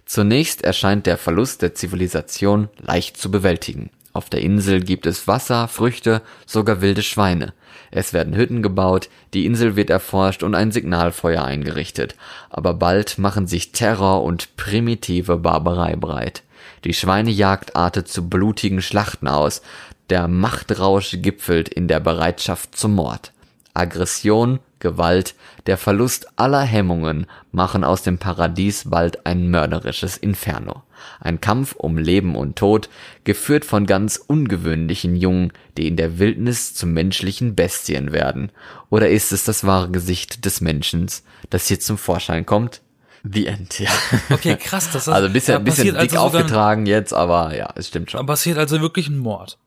[0.05, 3.89] Zunächst erscheint der Verlust der Zivilisation leicht zu bewältigen.
[4.13, 7.53] Auf der Insel gibt es Wasser, Früchte, sogar wilde Schweine.
[7.91, 12.15] Es werden Hütten gebaut, die Insel wird erforscht und ein Signalfeuer eingerichtet.
[12.49, 16.43] Aber bald machen sich Terror und primitive Barbarei breit.
[16.85, 19.61] Die Schweinejagd artet zu blutigen Schlachten aus.
[20.09, 23.33] Der Machtrausch gipfelt in der Bereitschaft zum Mord.
[23.75, 25.35] Aggression, Gewalt,
[25.65, 30.83] der Verlust aller Hemmungen machen aus dem Paradies bald ein mörderisches Inferno.
[31.19, 32.89] Ein Kampf um Leben und Tod,
[33.23, 38.51] geführt von ganz ungewöhnlichen Jungen, die in der Wildnis zu menschlichen Bestien werden.
[38.89, 41.09] Oder ist es das wahre Gesicht des Menschen,
[41.49, 42.81] das hier zum Vorschein kommt?
[43.23, 43.89] The End, ja.
[44.29, 47.87] Okay, krass, das ist, Also ein bisschen, bisschen dick also aufgetragen jetzt, aber ja, es
[47.87, 48.25] stimmt schon.
[48.25, 49.57] Passiert also wirklich ein Mord.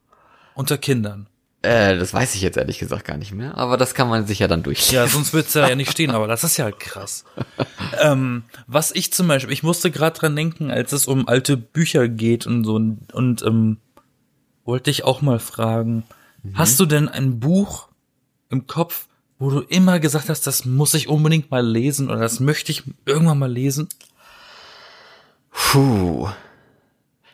[0.55, 1.27] Unter Kindern.
[1.63, 4.39] Äh, das weiß ich jetzt ehrlich gesagt gar nicht mehr, aber das kann man sich
[4.39, 4.95] ja dann durchlesen.
[4.95, 7.25] Ja, sonst wird's ja nicht stehen, aber das ist ja krass.
[8.01, 12.09] ähm, was ich zum Beispiel, ich musste gerade dran denken, als es um alte Bücher
[12.09, 13.79] geht und so und, und ähm,
[14.65, 16.05] wollte ich auch mal fragen,
[16.45, 16.57] mhm.
[16.57, 17.89] hast du denn ein Buch
[18.51, 19.09] im Kopf,
[19.41, 22.85] wo du immer gesagt hast, das muss ich unbedingt mal lesen oder das möchte ich
[23.05, 23.89] irgendwann mal lesen?
[25.51, 26.29] Puh.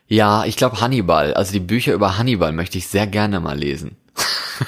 [0.07, 3.97] Ja, ich glaube Hannibal, also die Bücher über Hannibal möchte ich sehr gerne mal lesen.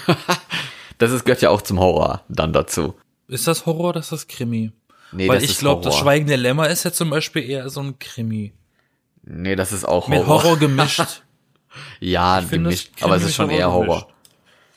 [0.98, 2.94] das ist, gehört ja auch zum Horror dann dazu.
[3.28, 4.72] Ist das Horror oder ist das Krimi?
[5.12, 7.80] Nee, Weil das ich glaube, das Schweigen der Lämmer ist ja zum Beispiel eher so
[7.80, 8.52] ein Krimi.
[9.22, 10.18] Nee, das ist auch Horror.
[10.18, 11.22] Mit Horror gemischt.
[12.00, 14.00] ja, gemischt, aber es ist schon eher Horror.
[14.00, 14.16] Gemischt.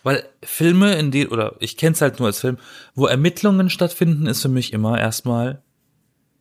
[0.03, 2.57] Weil Filme, in denen, oder ich kenn's halt nur als Film,
[2.95, 5.61] wo Ermittlungen stattfinden, ist für mich immer erstmal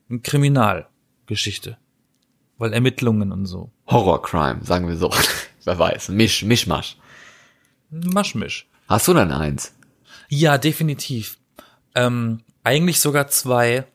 [0.08, 1.76] eine Kriminalgeschichte.
[2.56, 3.70] Weil Ermittlungen und so.
[3.88, 5.10] Horror-Crime, sagen wir so.
[5.64, 6.08] Wer weiß.
[6.10, 6.96] Misch, Mischmasch.
[7.90, 8.68] Maschmisch.
[8.88, 9.74] Hast du denn eins?
[10.28, 11.38] Ja, definitiv.
[11.94, 13.86] Ähm, eigentlich sogar zwei.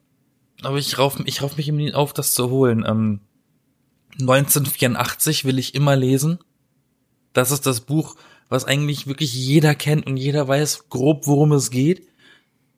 [0.61, 2.85] Aber ich rauf, ich rauf mich immer auf, das zu holen.
[2.87, 3.21] Ähm,
[4.19, 6.39] 1984 will ich immer lesen.
[7.33, 8.15] Das ist das Buch,
[8.49, 12.07] was eigentlich wirklich jeder kennt und jeder weiß grob, worum es geht.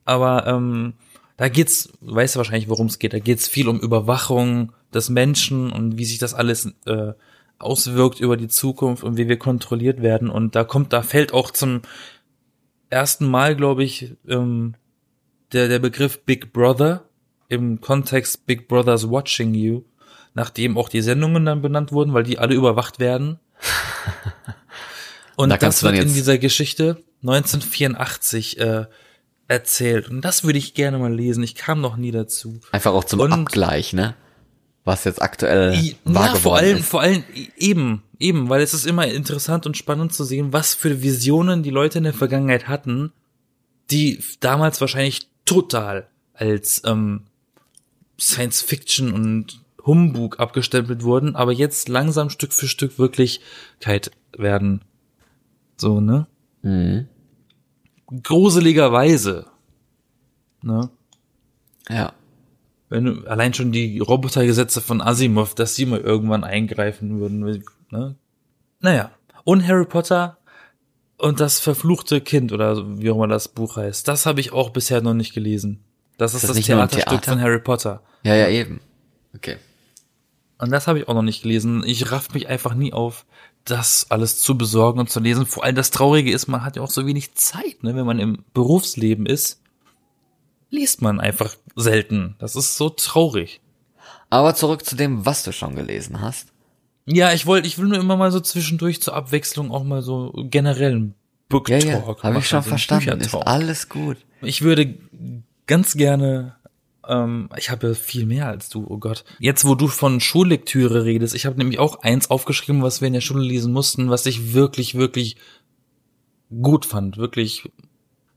[0.06, 0.93] Aber ähm,
[1.38, 3.13] da geht's, weißt du wahrscheinlich, worum es geht.
[3.13, 7.13] Da geht's viel um Überwachung des Menschen und wie sich das alles äh,
[7.60, 10.30] auswirkt über die Zukunft und wie wir kontrolliert werden.
[10.30, 11.82] Und da kommt, da fällt auch zum
[12.89, 14.76] ersten Mal, glaube ich, ähm,
[15.52, 17.06] der, der Begriff Big Brother
[17.50, 19.84] im Kontext Big Brother's Watching You,
[20.34, 23.39] nachdem auch die Sendungen dann benannt wurden, weil die alle überwacht werden.
[25.36, 28.86] Und da das wird in dieser Geschichte 1984 äh,
[29.48, 30.10] erzählt.
[30.10, 31.44] Und das würde ich gerne mal lesen.
[31.44, 32.60] Ich kam noch nie dazu.
[32.72, 34.15] Einfach auch zum Und, Abgleich, ne?
[34.86, 36.86] Was jetzt aktuell I, wahr ja, vor allem, ist.
[36.88, 37.24] vor allem
[37.58, 41.71] eben, eben, weil es ist immer interessant und spannend zu sehen, was für Visionen die
[41.71, 43.12] Leute in der Vergangenheit hatten,
[43.89, 47.24] die damals wahrscheinlich total als ähm,
[48.19, 54.82] Science Fiction und Humbug abgestempelt wurden, aber jetzt langsam Stück für Stück Wirklichkeit werden.
[55.78, 56.28] So, ne?
[56.62, 57.08] Mhm.
[58.24, 59.48] Gruseligerweise.
[60.62, 60.89] Ne?
[61.89, 62.13] Ja
[62.96, 67.64] wenn allein schon die Robotergesetze von Asimov, dass sie mal irgendwann eingreifen würden.
[67.92, 68.16] Ne?
[68.80, 69.12] Naja.
[69.44, 70.38] Und Harry Potter
[71.18, 74.70] und das verfluchte Kind oder wie auch immer das Buch heißt, das habe ich auch
[74.70, 75.84] bisher noch nicht gelesen.
[76.18, 77.32] Das ist, ist das, das Theaterstück Theater?
[77.34, 78.02] von Harry Potter.
[78.24, 78.80] Ja, ja, eben.
[79.36, 79.58] Okay.
[80.58, 81.84] Und das habe ich auch noch nicht gelesen.
[81.86, 83.26] Ich raff mich einfach nie auf,
[83.66, 85.46] das alles zu besorgen und zu lesen.
[85.46, 88.20] Vor allem das Traurige ist, man hat ja auch so wenig Zeit, ne, wenn man
[88.20, 89.62] im Berufsleben ist
[90.76, 92.36] liest man einfach selten.
[92.40, 93.62] Das ist so traurig.
[94.30, 96.52] Aber zurück zu dem, was du schon gelesen hast.
[97.06, 100.34] Ja, ich wollte, ich will nur immer mal so zwischendurch zur Abwechslung auch mal so
[100.50, 101.14] generellen
[101.50, 101.84] Book Talk.
[101.84, 103.22] Ja, ja, habe ich schon also verstanden.
[103.22, 104.18] Ist alles gut.
[104.42, 104.98] Ich würde
[105.68, 106.56] ganz gerne,
[107.08, 109.24] ähm, ich habe viel mehr als du, oh Gott.
[109.40, 113.14] Jetzt, wo du von Schullektüre redest, ich habe nämlich auch eins aufgeschrieben, was wir in
[113.14, 115.38] der Schule lesen mussten, was ich wirklich, wirklich
[116.62, 117.72] gut fand, wirklich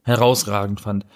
[0.02, 1.06] herausragend fand.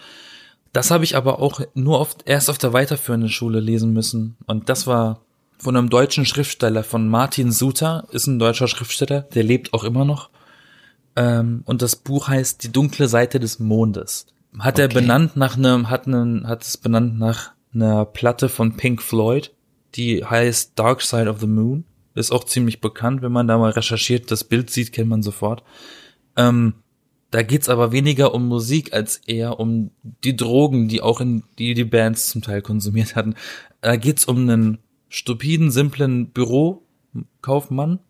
[0.73, 4.37] Das habe ich aber auch nur oft erst auf der weiterführenden Schule lesen müssen.
[4.47, 5.21] Und das war
[5.59, 10.05] von einem deutschen Schriftsteller, von Martin Suter, ist ein deutscher Schriftsteller, der lebt auch immer
[10.05, 10.31] noch.
[11.15, 14.27] Ähm, und das Buch heißt Die dunkle Seite des Mondes.
[14.59, 14.83] Hat okay.
[14.83, 19.53] er benannt nach einem, hat einen, hat es benannt nach einer Platte von Pink Floyd,
[19.95, 21.85] die heißt Dark Side of the Moon.
[22.15, 25.63] Ist auch ziemlich bekannt, wenn man da mal recherchiert, das Bild sieht, kennt man sofort.
[26.37, 26.75] Ähm,
[27.33, 29.90] da geht's aber weniger um Musik als eher um
[30.23, 33.37] die Drogen, die auch in die die Bands zum Teil konsumiert hatten.
[33.81, 38.01] Da geht's um einen stupiden, simplen Bürokaufmann.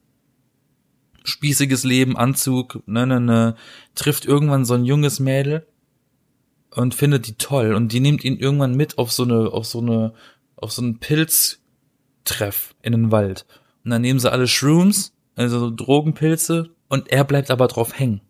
[1.22, 3.54] Spießiges Leben, Anzug, ne, ne, ne,
[3.94, 5.68] trifft irgendwann so ein junges Mädel
[6.72, 9.80] und findet die toll und die nimmt ihn irgendwann mit auf so eine, auf so
[9.80, 10.14] eine,
[10.56, 13.46] auf so einen Pilztreff in den Wald.
[13.84, 18.20] Und dann nehmen sie alle Shrooms, also Drogenpilze, und er bleibt aber drauf hängen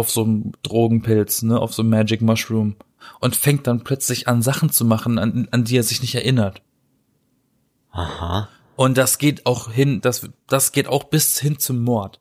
[0.00, 2.76] auf so einem Drogenpilz, ne, auf so einem Magic Mushroom
[3.20, 6.62] und fängt dann plötzlich an Sachen zu machen, an, an die er sich nicht erinnert.
[7.92, 8.48] Aha.
[8.76, 12.18] Und das geht auch hin, das, das geht auch bis hin zum Mord.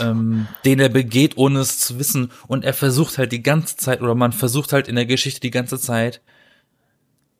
[0.00, 2.32] ähm, den er begeht, ohne es zu wissen.
[2.48, 5.50] Und er versucht halt die ganze Zeit, oder man versucht halt in der Geschichte die
[5.50, 6.20] ganze Zeit,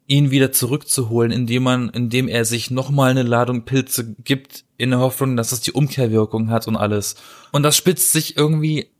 [0.06, 4.98] ihn wieder zurückzuholen, indem man, indem er sich nochmal eine Ladung Pilze gibt, in der
[4.98, 7.14] Hoffnung, dass es die Umkehrwirkung hat und alles.
[7.52, 8.90] Und das spitzt sich irgendwie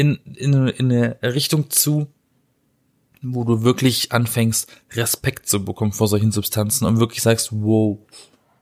[0.00, 2.06] in, in, in eine Richtung zu,
[3.20, 7.98] wo du wirklich anfängst, Respekt zu bekommen vor solchen Substanzen und wirklich sagst, wow,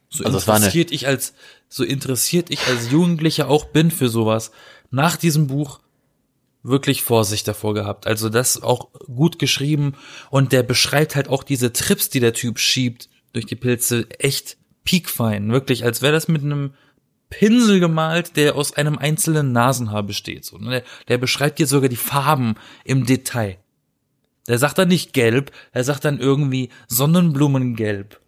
[0.09, 1.35] so also interessiert ich als,
[1.69, 4.51] so interessiert ich als Jugendlicher auch bin für sowas.
[4.91, 5.79] Nach diesem Buch
[6.65, 8.09] wirklich Vorsicht davor gehabt.
[8.09, 9.95] Also das auch gut geschrieben
[10.31, 14.57] und der beschreibt halt auch diese Trips, die der Typ schiebt durch die Pilze, echt
[14.83, 15.53] piekfein.
[15.53, 16.75] Wirklich, als wäre das mit einem
[17.31, 20.45] Pinsel gemalt, der aus einem einzelnen Nasenhaar besteht.
[20.45, 20.71] So, ne?
[20.71, 23.59] der, der beschreibt dir sogar die Farben im Detail.
[24.47, 28.19] Der sagt dann nicht gelb, er sagt dann irgendwie Sonnenblumengelb.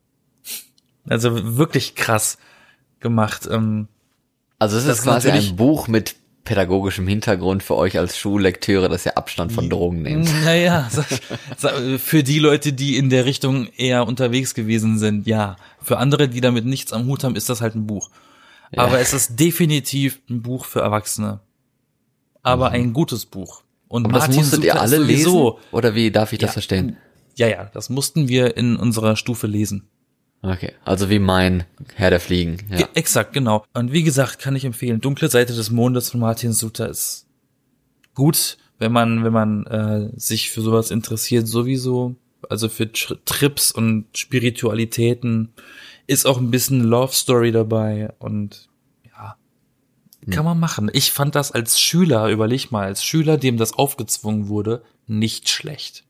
[1.08, 2.36] Also wirklich krass
[3.00, 3.48] gemacht.
[3.50, 3.88] Ähm,
[4.58, 9.16] also es ist quasi ein Buch mit pädagogischem Hintergrund für euch als Schullektüre, dass ihr
[9.16, 10.28] Abstand von Drogen nehmt.
[10.44, 10.88] Naja,
[11.98, 15.56] für die Leute, die in der Richtung eher unterwegs gewesen sind, ja.
[15.82, 18.10] Für andere, die damit nichts am Hut haben, ist das halt ein Buch.
[18.72, 18.82] Ja.
[18.84, 21.40] Aber es ist definitiv ein Buch für Erwachsene.
[22.42, 22.74] Aber mhm.
[22.74, 23.62] ein gutes Buch.
[23.88, 25.52] Und Aber Martin das musstet ihr alle lesen?
[25.72, 26.96] Oder wie darf ich das verstehen?
[27.36, 29.88] Ja, ja, das mussten wir in unserer Stufe lesen.
[30.42, 32.58] Okay, also wie mein Herr der Fliegen.
[32.70, 32.88] Ja.
[32.94, 33.64] Exakt, genau.
[33.74, 35.00] Und wie gesagt, kann ich empfehlen.
[35.00, 37.26] Dunkle Seite des Mondes von Martin Suter ist
[38.14, 42.16] gut, wenn man, wenn man äh, sich für sowas interessiert, sowieso.
[42.48, 45.52] Also für Trips und Spiritualitäten
[46.10, 48.68] ist auch ein bisschen Love Story dabei und
[49.06, 49.36] ja,
[50.24, 50.32] hm.
[50.32, 50.90] kann man machen.
[50.92, 56.04] Ich fand das als Schüler, überleg mal, als Schüler, dem das aufgezwungen wurde, nicht schlecht.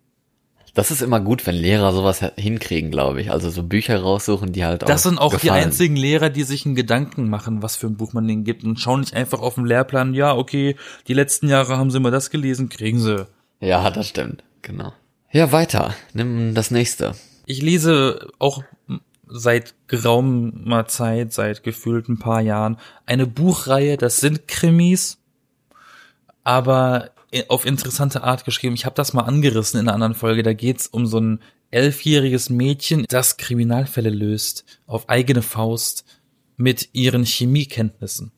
[0.72, 3.30] Das ist immer gut, wenn Lehrer sowas hinkriegen, glaube ich.
[3.30, 4.88] Also so Bücher raussuchen, die halt auch.
[4.88, 5.60] Das sind auch gefallen.
[5.60, 8.64] die einzigen Lehrer, die sich einen Gedanken machen, was für ein Buch man denen gibt
[8.64, 10.76] und schauen nicht einfach auf den Lehrplan, ja, okay,
[11.08, 13.26] die letzten Jahre haben sie immer das gelesen, kriegen sie.
[13.60, 14.92] Ja, das stimmt, genau.
[15.32, 15.94] Ja, weiter.
[16.14, 17.14] Nimm das nächste.
[17.46, 18.62] Ich lese auch
[19.30, 25.18] seit geraumer Zeit, seit gefühlt ein paar Jahren, eine Buchreihe, das sind Krimis,
[26.44, 27.12] aber
[27.48, 28.74] auf interessante Art geschrieben.
[28.74, 30.42] Ich habe das mal angerissen in einer anderen Folge.
[30.42, 31.40] Da geht's um so ein
[31.70, 36.04] elfjähriges Mädchen, das Kriminalfälle löst auf eigene Faust
[36.56, 38.32] mit ihren Chemiekenntnissen.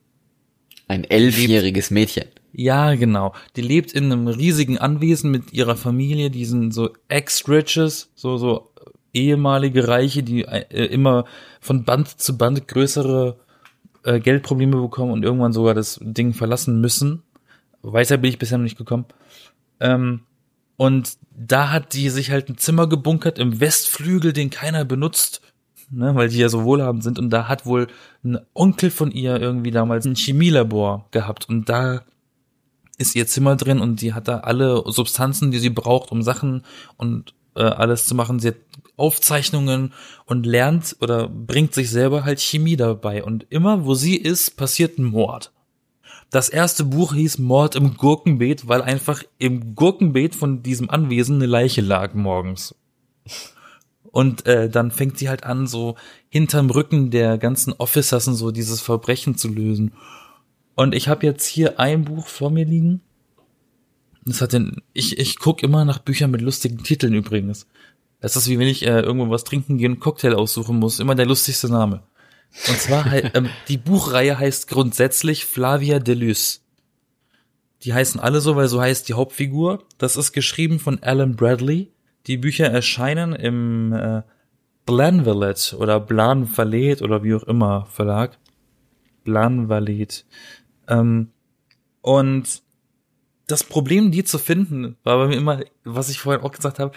[0.88, 2.26] Ein elfjähriges Mädchen.
[2.52, 3.34] Ja, genau.
[3.56, 8.71] Die lebt in einem riesigen Anwesen mit ihrer Familie, die sind so Ex-Riches, so, so
[9.12, 11.24] ehemalige Reiche, die äh, immer
[11.60, 13.36] von Band zu Band größere
[14.04, 17.22] äh, Geldprobleme bekommen und irgendwann sogar das Ding verlassen müssen
[17.82, 19.06] Weiter bin ich bisher noch nicht gekommen.
[19.80, 20.20] Ähm,
[20.76, 25.42] und da hat die sich halt ein Zimmer gebunkert im Westflügel, den keiner benutzt,
[25.90, 27.18] ne, weil die ja so wohlhabend sind.
[27.18, 27.88] Und da hat wohl
[28.24, 31.48] ein Onkel von ihr irgendwie damals ein Chemielabor gehabt.
[31.48, 32.02] Und da
[32.98, 36.62] ist ihr Zimmer drin und die hat da alle Substanzen, die sie braucht, um Sachen
[36.96, 38.38] und äh, alles zu machen.
[38.38, 38.56] Sie hat
[38.96, 39.92] Aufzeichnungen
[40.26, 43.24] und lernt oder bringt sich selber halt Chemie dabei.
[43.24, 45.52] Und immer, wo sie ist, passiert ein Mord.
[46.30, 51.46] Das erste Buch hieß Mord im Gurkenbeet, weil einfach im Gurkenbeet von diesem Anwesen eine
[51.46, 52.74] Leiche lag morgens.
[54.10, 55.96] Und äh, dann fängt sie halt an, so
[56.28, 59.92] hinterm Rücken der ganzen Officers und so dieses Verbrechen zu lösen.
[60.74, 63.02] Und ich habe jetzt hier ein Buch vor mir liegen.
[64.24, 67.66] Das hat den, ich, ich guck immer nach Büchern mit lustigen Titeln übrigens.
[68.22, 71.00] Das ist wie wenn ich äh, irgendwo was trinken gehe und Cocktail aussuchen muss.
[71.00, 72.04] Immer der lustigste Name.
[72.68, 73.04] Und zwar,
[73.34, 76.60] ähm, die Buchreihe heißt grundsätzlich Flavia Deleuze.
[77.82, 79.82] Die heißen alle so, weil so heißt die Hauptfigur.
[79.98, 81.90] Das ist geschrieben von Alan Bradley.
[82.28, 84.22] Die Bücher erscheinen im äh,
[84.86, 88.38] Blanvalet oder Blanvalet oder wie auch immer Verlag.
[89.24, 90.24] Blanvalet.
[90.86, 91.30] Ähm,
[92.02, 92.62] und
[93.48, 96.92] das Problem, die zu finden, war bei mir immer, was ich vorhin auch gesagt habe,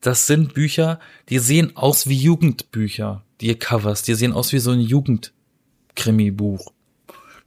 [0.00, 4.72] das sind Bücher, die sehen aus wie Jugendbücher die Covers, die sehen aus wie so
[4.72, 6.72] ein Jugendkrimi-Buch.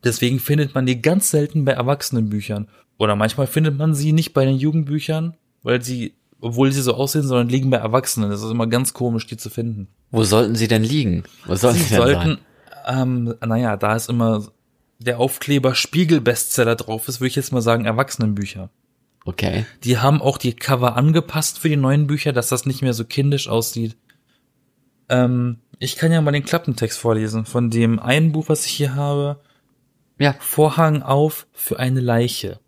[0.04, 2.68] Deswegen findet man die ganz selten bei Erwachsenenbüchern.
[2.98, 7.24] Oder manchmal findet man sie nicht bei den Jugendbüchern, weil sie, obwohl sie so aussehen,
[7.24, 8.30] sondern liegen bei Erwachsenen.
[8.30, 9.88] Das ist immer ganz komisch, die zu finden.
[10.12, 11.24] Wo sollten sie denn liegen?
[11.46, 12.40] Wo sollten sie, sie denn sollten,
[12.86, 13.10] sein?
[13.10, 14.48] Ähm, naja, da ist immer
[15.00, 18.70] der Aufkleber Spiegel-Bestseller drauf ist, würde ich jetzt mal sagen, Erwachsenenbücher.
[19.24, 19.66] Okay.
[19.84, 23.06] Die haben auch die Cover angepasst für die neuen Bücher, dass das nicht mehr so
[23.06, 23.96] kindisch aussieht.
[25.10, 28.96] Ähm, ich kann ja mal den Klappentext vorlesen von dem einen Buch, was ich hier
[28.96, 29.42] habe.
[30.18, 30.36] Ja.
[30.40, 32.60] Vorhang auf für eine Leiche.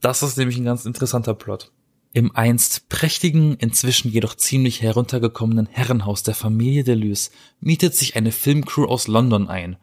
[0.00, 1.72] Das ist nämlich ein ganz interessanter Plot.
[2.12, 8.86] Im einst prächtigen, inzwischen jedoch ziemlich heruntergekommenen Herrenhaus der Familie Deleuze mietet sich eine Filmcrew
[8.86, 9.76] aus London ein.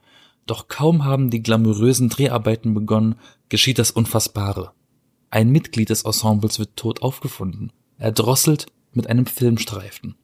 [0.45, 3.15] Doch kaum haben die glamourösen Dreharbeiten begonnen,
[3.47, 4.71] geschieht das Unfassbare.
[5.37, 10.15] Ein Mitglied des Ensembles wird tot aufgefunden, erdrosselt mit einem Filmstreifen.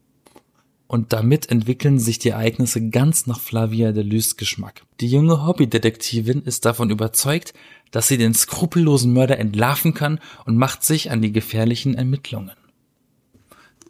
[0.87, 4.81] Und damit entwickeln sich die Ereignisse ganz nach Flavia de Lys Geschmack.
[5.01, 7.53] Die junge Hobbydetektivin ist davon überzeugt,
[7.91, 12.57] dass sie den skrupellosen Mörder entlarven kann und macht sich an die gefährlichen Ermittlungen.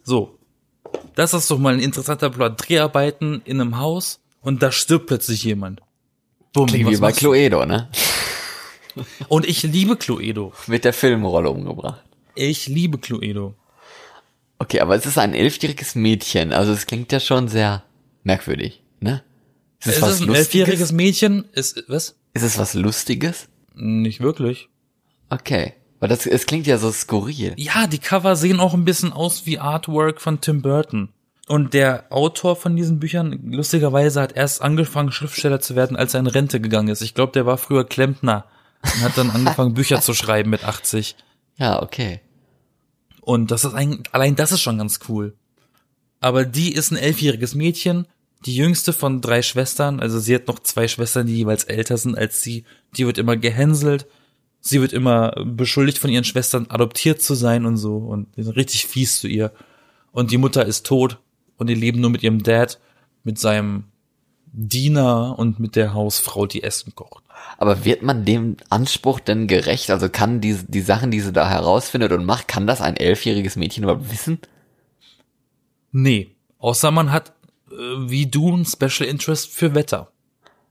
[0.02, 0.38] So.
[1.14, 2.68] Das ist doch mal ein interessanter Plot.
[2.68, 5.80] Dreharbeiten in einem Haus und da stirbt plötzlich jemand.
[6.52, 7.88] Bumm, Klingt wie bei Cluedo, ne?
[9.28, 10.52] Und ich liebe Cluedo.
[10.66, 12.02] Mit der Filmrolle umgebracht.
[12.34, 13.54] Ich liebe Cluedo.
[14.58, 17.82] Okay, aber es ist ein elfjähriges Mädchen, also es klingt ja schon sehr
[18.22, 19.22] merkwürdig, ne?
[19.80, 20.38] Ist es, ist es ein Lustiges?
[20.38, 21.44] elfjähriges Mädchen?
[21.52, 22.16] Ist, was?
[22.32, 23.48] Ist es was Lustiges?
[23.74, 24.68] Nicht wirklich.
[25.28, 25.74] Okay.
[26.00, 27.54] Weil das, es klingt ja so skurril.
[27.56, 31.10] Ja, die Cover sehen auch ein bisschen aus wie Artwork von Tim Burton.
[31.46, 36.20] Und der Autor von diesen Büchern, lustigerweise, hat erst angefangen, Schriftsteller zu werden, als er
[36.20, 37.02] in Rente gegangen ist.
[37.02, 38.46] Ich glaube, der war früher Klempner
[38.84, 41.16] und hat dann angefangen, Bücher zu schreiben mit 80.
[41.56, 42.20] Ja, okay.
[43.20, 45.34] Und das ist ein, allein das ist schon ganz cool.
[46.20, 48.06] Aber die ist ein elfjähriges Mädchen,
[48.44, 52.16] die jüngste von drei Schwestern, also sie hat noch zwei Schwestern, die jeweils älter sind
[52.16, 52.64] als sie,
[52.96, 54.06] die wird immer gehänselt,
[54.60, 58.56] sie wird immer beschuldigt von ihren Schwestern, adoptiert zu sein und so und die sind
[58.56, 59.52] richtig fies zu ihr.
[60.12, 61.18] Und die Mutter ist tot
[61.56, 62.80] und die leben nur mit ihrem Dad,
[63.22, 63.84] mit seinem
[64.46, 67.23] Diener und mit der Hausfrau, die Essen kocht.
[67.58, 69.90] Aber wird man dem Anspruch denn gerecht?
[69.90, 73.56] Also kann die, die Sachen, die sie da herausfindet und macht, kann das ein elfjähriges
[73.56, 74.38] Mädchen überhaupt wissen?
[75.92, 76.34] Nee.
[76.58, 77.32] Außer man hat,
[77.70, 80.10] äh, wie du, ein Special Interest für Wetter.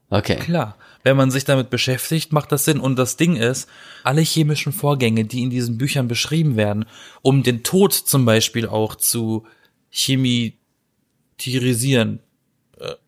[0.10, 0.36] Okay.
[0.36, 0.76] Klar.
[1.04, 2.80] Wenn man sich damit beschäftigt, macht das Sinn.
[2.80, 3.68] Und das Ding ist,
[4.04, 6.86] alle chemischen Vorgänge, die in diesen Büchern beschrieben werden,
[7.22, 9.46] um den Tod zum Beispiel auch zu
[9.90, 12.22] chemitirisieren, äh,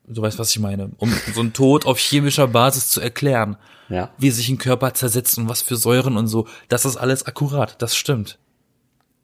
[0.07, 3.57] du weißt, was ich meine, um so einen Tod auf chemischer Basis zu erklären,
[3.89, 4.11] ja.
[4.17, 7.81] wie sich ein Körper zersetzt und was für Säuren und so, das ist alles akkurat,
[7.81, 8.39] das stimmt.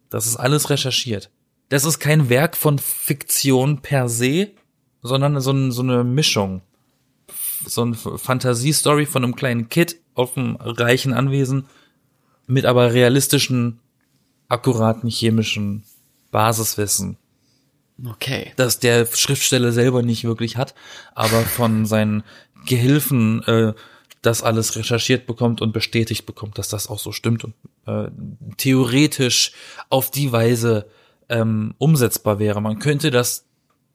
[0.09, 1.29] Das ist alles recherchiert.
[1.69, 4.51] Das ist kein Werk von Fiktion per se,
[5.01, 6.61] sondern so, so eine Mischung.
[7.65, 11.67] So eine Fantasiestory von einem kleinen Kid auf einem reichen Anwesen
[12.47, 13.79] mit aber realistischen,
[14.49, 15.83] akkuraten chemischen
[16.31, 17.17] Basiswissen
[18.05, 18.51] Okay.
[18.55, 20.73] Dass der Schriftsteller selber nicht wirklich hat,
[21.13, 22.23] aber von seinen
[22.65, 23.73] Gehilfen äh,
[24.21, 27.53] das alles recherchiert bekommt und bestätigt bekommt, dass das auch so stimmt und
[27.85, 28.09] äh,
[28.57, 29.51] theoretisch
[29.89, 30.87] auf die Weise
[31.29, 32.61] ähm, umsetzbar wäre.
[32.61, 33.45] Man könnte das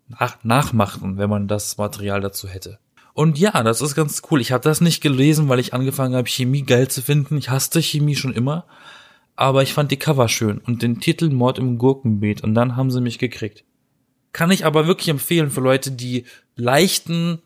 [0.08, 2.78] nach nachmachen, wenn man das Material dazu hätte.
[3.12, 4.40] Und ja, das ist ganz cool.
[4.40, 7.38] Ich habe das nicht gelesen, weil ich angefangen habe, Chemie geil zu finden.
[7.38, 8.66] Ich hasste Chemie schon immer,
[9.36, 12.90] aber ich fand die Cover schön und den Titel Mord im Gurkenbeet und dann haben
[12.90, 13.64] sie mich gekriegt.
[14.36, 17.40] Kann ich aber wirklich empfehlen für Leute, die leichten,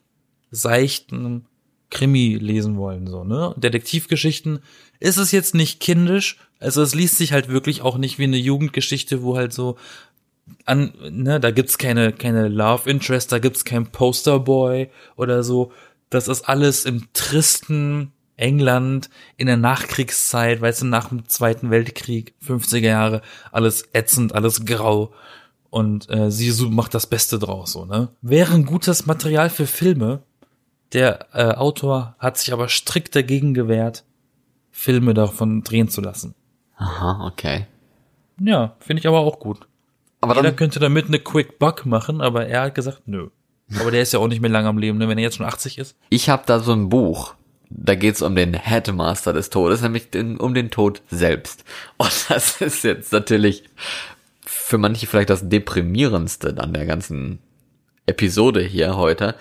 [0.51, 1.47] seichten
[1.89, 3.55] Krimi lesen wollen, so, ne?
[3.57, 4.59] Detektivgeschichten
[4.99, 8.39] ist es jetzt nicht kindisch, also es liest sich halt wirklich auch nicht wie eine
[8.39, 9.77] Jugendgeschichte, wo halt so
[10.65, 15.71] an, ne, da gibt's keine, keine Love Interest, da gibt's kein Posterboy oder so.
[16.09, 22.35] Das ist alles im tristen England in der Nachkriegszeit, weißt du, nach dem Zweiten Weltkrieg,
[22.45, 23.23] 50er Jahre,
[23.53, 25.15] alles ätzend, alles grau
[25.71, 28.09] und äh, sie macht das Beste draus, so, ne?
[28.21, 30.23] Wäre ein gutes Material für Filme.
[30.93, 34.05] Der äh, Autor hat sich aber strikt dagegen gewehrt,
[34.71, 36.35] Filme davon drehen zu lassen.
[36.77, 37.67] Aha, okay.
[38.41, 39.69] Ja, finde ich aber auch gut.
[40.21, 43.29] Aber Jeder könnte damit eine Quick Buck machen, aber er hat gesagt, nö.
[43.79, 45.47] Aber der ist ja auch nicht mehr lange am Leben, ne, wenn er jetzt schon
[45.47, 45.97] 80 ist.
[46.09, 47.35] Ich habe da so ein Buch.
[47.69, 51.65] Da geht's um den Headmaster des Todes, nämlich den, um den Tod selbst.
[51.99, 53.65] Und das ist jetzt natürlich
[54.71, 57.41] für manche vielleicht das deprimierendste an der ganzen
[58.07, 59.35] Episode hier heute,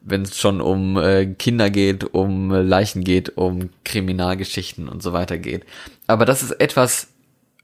[0.00, 5.38] wenn es schon um äh, Kinder geht, um Leichen geht, um Kriminalgeschichten und so weiter
[5.38, 5.64] geht.
[6.06, 7.08] Aber das ist etwas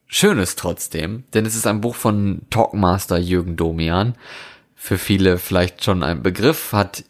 [0.09, 4.17] Schönes trotzdem, denn es ist ein Buch von Talkmaster Jürgen Domian.
[4.75, 7.05] Für viele vielleicht schon ein Begriff, hat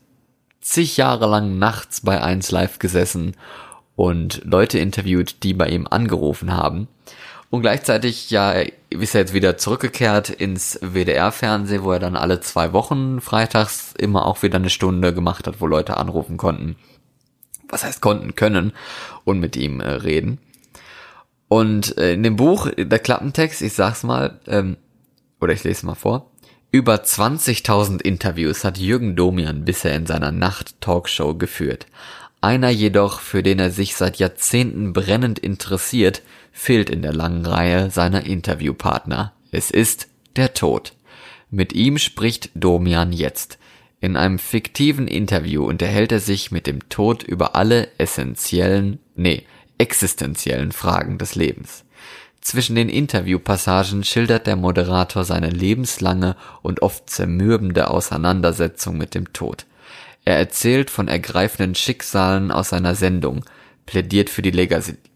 [0.61, 3.35] zig Jahre lang nachts bei 1 Live gesessen
[3.96, 6.88] und Leute interviewt, die bei ihm angerufen haben.
[7.53, 8.53] Und gleichzeitig, ja,
[8.88, 14.25] ist er jetzt wieder zurückgekehrt ins WDR-Fernsehen, wo er dann alle zwei Wochen freitags immer
[14.25, 16.77] auch wieder eine Stunde gemacht hat, wo Leute anrufen konnten.
[17.69, 18.73] Was heißt konnten, können
[19.25, 20.38] und mit ihm äh, reden.
[21.48, 24.79] Und äh, in dem Buch, der Klappentext, ich sag's mal, ähm,
[25.38, 26.31] oder ich lese mal vor.
[26.71, 31.85] Über 20.000 Interviews hat Jürgen Domian bisher in seiner Nacht-Talkshow geführt.
[32.42, 37.88] Einer jedoch, für den er sich seit Jahrzehnten brennend interessiert, fehlt in der langen Reihe
[37.88, 39.32] seiner Interviewpartner.
[39.52, 40.92] Es ist der Tod.
[41.50, 43.58] Mit ihm spricht Domian jetzt.
[44.00, 49.46] In einem fiktiven Interview unterhält er sich mit dem Tod über alle essentiellen, nee,
[49.78, 51.84] existenziellen Fragen des Lebens.
[52.40, 59.64] Zwischen den Interviewpassagen schildert der Moderator seine lebenslange und oft zermürbende Auseinandersetzung mit dem Tod.
[60.25, 63.44] Er erzählt von ergreifenden Schicksalen aus seiner Sendung,
[63.87, 64.50] plädiert für die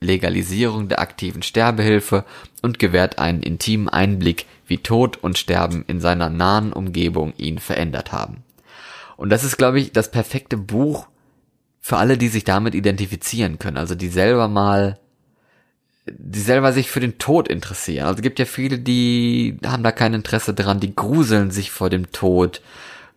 [0.00, 2.24] Legalisierung der aktiven Sterbehilfe
[2.62, 8.10] und gewährt einen intimen Einblick, wie Tod und Sterben in seiner nahen Umgebung ihn verändert
[8.10, 8.42] haben.
[9.16, 11.06] Und das ist, glaube ich, das perfekte Buch
[11.80, 14.98] für alle, die sich damit identifizieren können, also die selber mal,
[16.06, 18.06] die selber sich für den Tod interessieren.
[18.06, 21.88] Also es gibt ja viele, die haben da kein Interesse dran, die gruseln sich vor
[21.88, 22.60] dem Tod,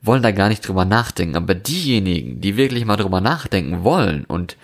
[0.01, 1.35] wollen da gar nicht drüber nachdenken.
[1.35, 4.57] Aber diejenigen, die wirklich mal drüber nachdenken wollen und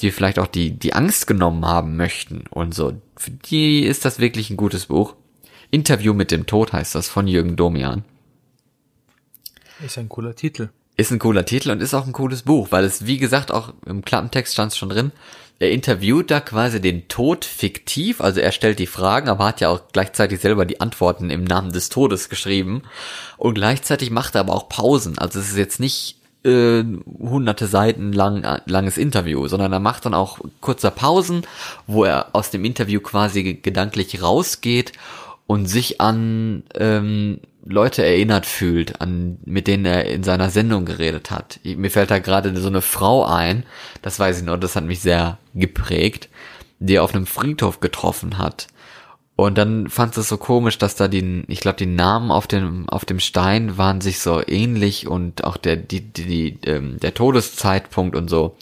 [0.00, 4.18] die vielleicht auch die, die Angst genommen haben möchten und so, für die ist das
[4.18, 5.14] wirklich ein gutes Buch.
[5.70, 8.04] Interview mit dem Tod heißt das von Jürgen Domian.
[9.84, 10.70] Ist ein cooler Titel.
[10.96, 13.72] Ist ein cooler Titel und ist auch ein cooles Buch, weil es, wie gesagt, auch
[13.86, 15.12] im Klappentext stand es schon drin.
[15.60, 19.68] Er interviewt da quasi den Tod fiktiv, also er stellt die Fragen, aber hat ja
[19.68, 22.82] auch gleichzeitig selber die Antworten im Namen des Todes geschrieben.
[23.36, 25.18] Und gleichzeitig macht er aber auch Pausen.
[25.18, 26.82] Also es ist jetzt nicht äh,
[27.18, 31.42] hunderte Seiten lang, äh, langes Interview, sondern er macht dann auch kurze Pausen,
[31.86, 34.92] wo er aus dem Interview quasi gedanklich rausgeht
[35.46, 41.30] und sich an ähm, Leute erinnert fühlt, an mit denen er in seiner Sendung geredet
[41.30, 41.60] hat.
[41.64, 43.64] Mir fällt da gerade so eine Frau ein,
[44.02, 46.28] das weiß ich noch, das hat mich sehr geprägt,
[46.78, 48.68] die er auf einem Friedhof getroffen hat.
[49.36, 52.86] Und dann fand es so komisch, dass da die, ich glaube, die Namen auf dem
[52.90, 57.14] auf dem Stein waren sich so ähnlich und auch der die die, die ähm, der
[57.14, 58.56] Todeszeitpunkt und so.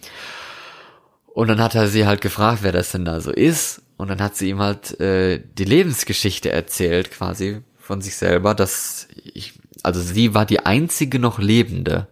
[1.27, 3.83] Und dann hat er sie halt gefragt, wer das denn da so ist.
[3.97, 9.09] Und dann hat sie ihm halt äh, die Lebensgeschichte erzählt, quasi von sich selber, dass
[9.33, 12.07] ich, also sie war die einzige noch Lebende.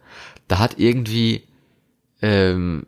[0.47, 1.43] Da hat irgendwie
[2.19, 2.87] ähm,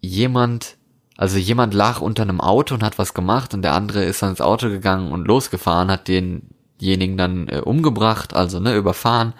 [0.00, 0.76] jemand,
[1.16, 4.30] also jemand lag unter einem Auto und hat was gemacht und der andere ist dann
[4.30, 9.34] ins Auto gegangen und losgefahren, hat denjenigen dann äh, umgebracht, also ne, überfahren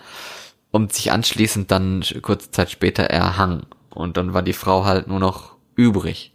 [0.72, 3.62] und sich anschließend dann kurze Zeit später erhangen.
[3.90, 6.31] Und dann war die Frau halt nur noch übrig.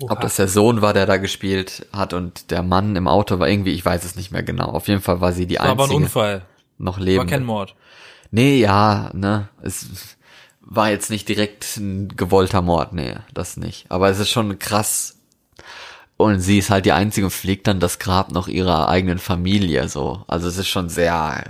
[0.00, 0.12] Oha.
[0.12, 3.48] Ob das der Sohn war, der da gespielt hat und der Mann im Auto war
[3.48, 4.66] irgendwie, ich weiß es nicht mehr genau.
[4.66, 5.82] Auf jeden Fall war sie die war einzige.
[5.82, 6.42] Aber ein Unfall.
[6.78, 7.18] Noch leben.
[7.18, 7.74] War kein Mord.
[8.30, 10.16] Nee, ja, ne, es
[10.60, 13.86] war jetzt nicht direkt ein gewollter Mord, nee, das nicht.
[13.88, 15.16] Aber es ist schon krass.
[16.16, 19.88] Und sie ist halt die einzige und pflegt dann das Grab noch ihrer eigenen Familie,
[19.88, 20.24] so.
[20.28, 21.44] Also es ist schon sehr,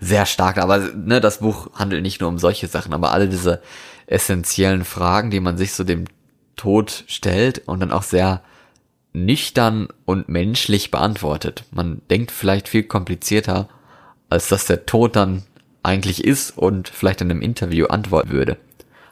[0.00, 0.58] sehr stark.
[0.58, 3.60] Aber, ne, das Buch handelt nicht nur um solche Sachen, aber alle diese
[4.06, 6.06] essentiellen Fragen, die man sich so dem
[6.56, 8.42] Tod stellt und dann auch sehr
[9.12, 11.64] nüchtern und menschlich beantwortet.
[11.70, 13.68] Man denkt vielleicht viel komplizierter,
[14.28, 15.44] als dass der Tod dann
[15.82, 18.56] eigentlich ist und vielleicht in einem Interview antworten würde.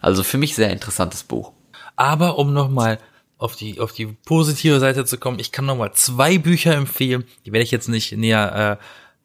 [0.00, 1.52] Also für mich sehr interessantes Buch.
[1.94, 2.98] Aber um nochmal
[3.38, 7.52] auf die, auf die positive Seite zu kommen, ich kann nochmal zwei Bücher empfehlen, die
[7.52, 8.78] werde ich jetzt nicht näher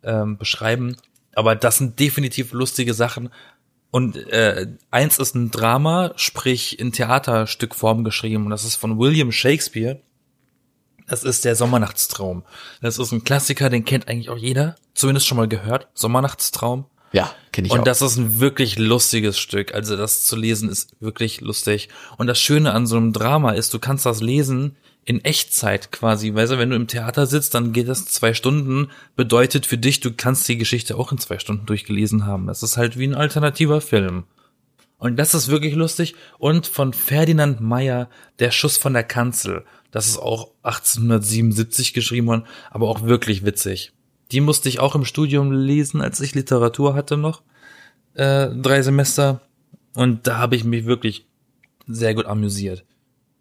[0.04, 0.98] äh, äh, beschreiben,
[1.34, 3.30] aber das sind definitiv lustige Sachen.
[3.98, 8.44] Und äh, eins ist ein Drama, sprich in Theaterstückform geschrieben.
[8.44, 10.00] Und das ist von William Shakespeare.
[11.08, 12.44] Das ist der Sommernachtstraum.
[12.80, 14.76] Das ist ein Klassiker, den kennt eigentlich auch jeder.
[14.94, 15.88] Zumindest schon mal gehört.
[15.96, 16.86] Sommernachtstraum.
[17.12, 17.84] Ja, kenne ich Und auch.
[17.86, 19.74] das ist ein wirklich lustiges Stück.
[19.74, 21.90] Also das zu lesen ist wirklich lustig.
[22.20, 24.78] Und das Schöne an so einem Drama ist, du kannst das lesen
[25.08, 26.36] in Echtzeit quasi.
[26.36, 28.90] Weißt du, wenn du im Theater sitzt, dann geht das zwei Stunden.
[29.16, 32.46] Bedeutet für dich, du kannst die Geschichte auch in zwei Stunden durchgelesen haben.
[32.46, 34.26] Das ist halt wie ein alternativer Film.
[34.98, 36.16] Und das ist wirklich lustig.
[36.40, 39.64] Und von Ferdinand Meyer, Der Schuss von der Kanzel.
[39.92, 43.94] Das ist auch 1877 geschrieben worden, aber auch wirklich witzig.
[44.34, 47.44] Die musste ich auch im Studium lesen, als ich Literatur hatte noch.
[48.14, 49.40] Äh, drei Semester.
[49.96, 51.26] Und da habe ich mich wirklich
[51.88, 52.84] sehr gut amüsiert.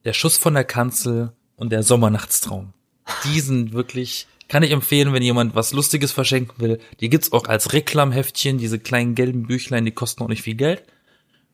[0.04, 2.72] Der Schuss von der Kanzel und der Sommernachtstraum.
[3.24, 6.78] Die sind wirklich, kann ich empfehlen, wenn jemand was Lustiges verschenken will.
[7.00, 10.84] Die gibt's auch als Reklamheftchen, diese kleinen gelben Büchlein, die kosten auch nicht viel Geld.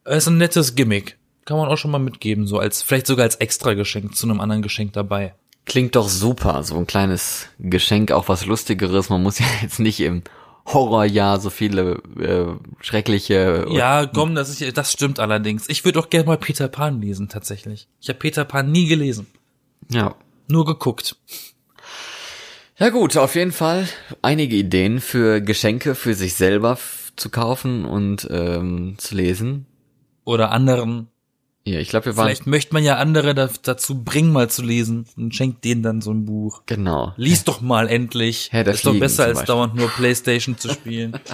[0.05, 1.19] Es ist ein nettes Gimmick.
[1.45, 4.41] Kann man auch schon mal mitgeben, so als, vielleicht sogar als extra Geschenk zu einem
[4.41, 5.35] anderen Geschenk dabei.
[5.65, 9.11] Klingt doch super, so ein kleines Geschenk, auch was Lustigeres.
[9.11, 10.23] Man muss ja jetzt nicht im
[10.67, 12.47] Horrorjahr so viele äh,
[12.81, 13.67] schreckliche.
[13.71, 15.69] Ja, komm, das ist das stimmt allerdings.
[15.69, 17.89] Ich würde auch gerne mal Peter Pan lesen tatsächlich.
[18.01, 19.27] Ich habe Peter Pan nie gelesen.
[19.91, 20.15] Ja.
[20.49, 21.17] Nur geguckt.
[22.79, 23.89] Ja gut, auf jeden Fall
[24.23, 26.79] einige Ideen für Geschenke für sich selber
[27.17, 29.67] zu kaufen und ähm, zu lesen.
[30.25, 31.09] Oder anderen.
[31.65, 32.27] Ja, ich glaube, wir waren.
[32.27, 36.01] Vielleicht möchte man ja andere da, dazu bringen, mal zu lesen und schenkt denen dann
[36.01, 36.63] so ein Buch.
[36.67, 37.13] Genau.
[37.17, 38.49] Lies doch mal endlich.
[38.51, 41.19] Herr der ist doch besser als dauernd nur Playstation zu spielen.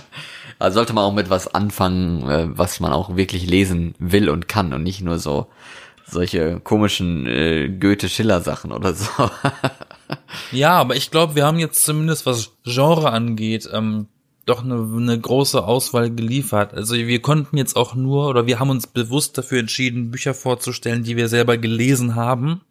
[0.61, 4.49] Also sollte man auch mit was anfangen, äh, was man auch wirklich lesen will und
[4.49, 5.47] kann und nicht nur so
[6.11, 9.09] solche komischen äh, Goethe-Schiller-Sachen oder so.
[10.53, 14.07] ja, aber ich glaube, wir haben jetzt zumindest, was Genre angeht, ähm,
[14.49, 16.75] doch eine, eine große Auswahl geliefert.
[16.75, 21.05] Also wir konnten jetzt auch nur, oder wir haben uns bewusst dafür entschieden, Bücher vorzustellen,
[21.05, 22.63] die wir selber gelesen haben.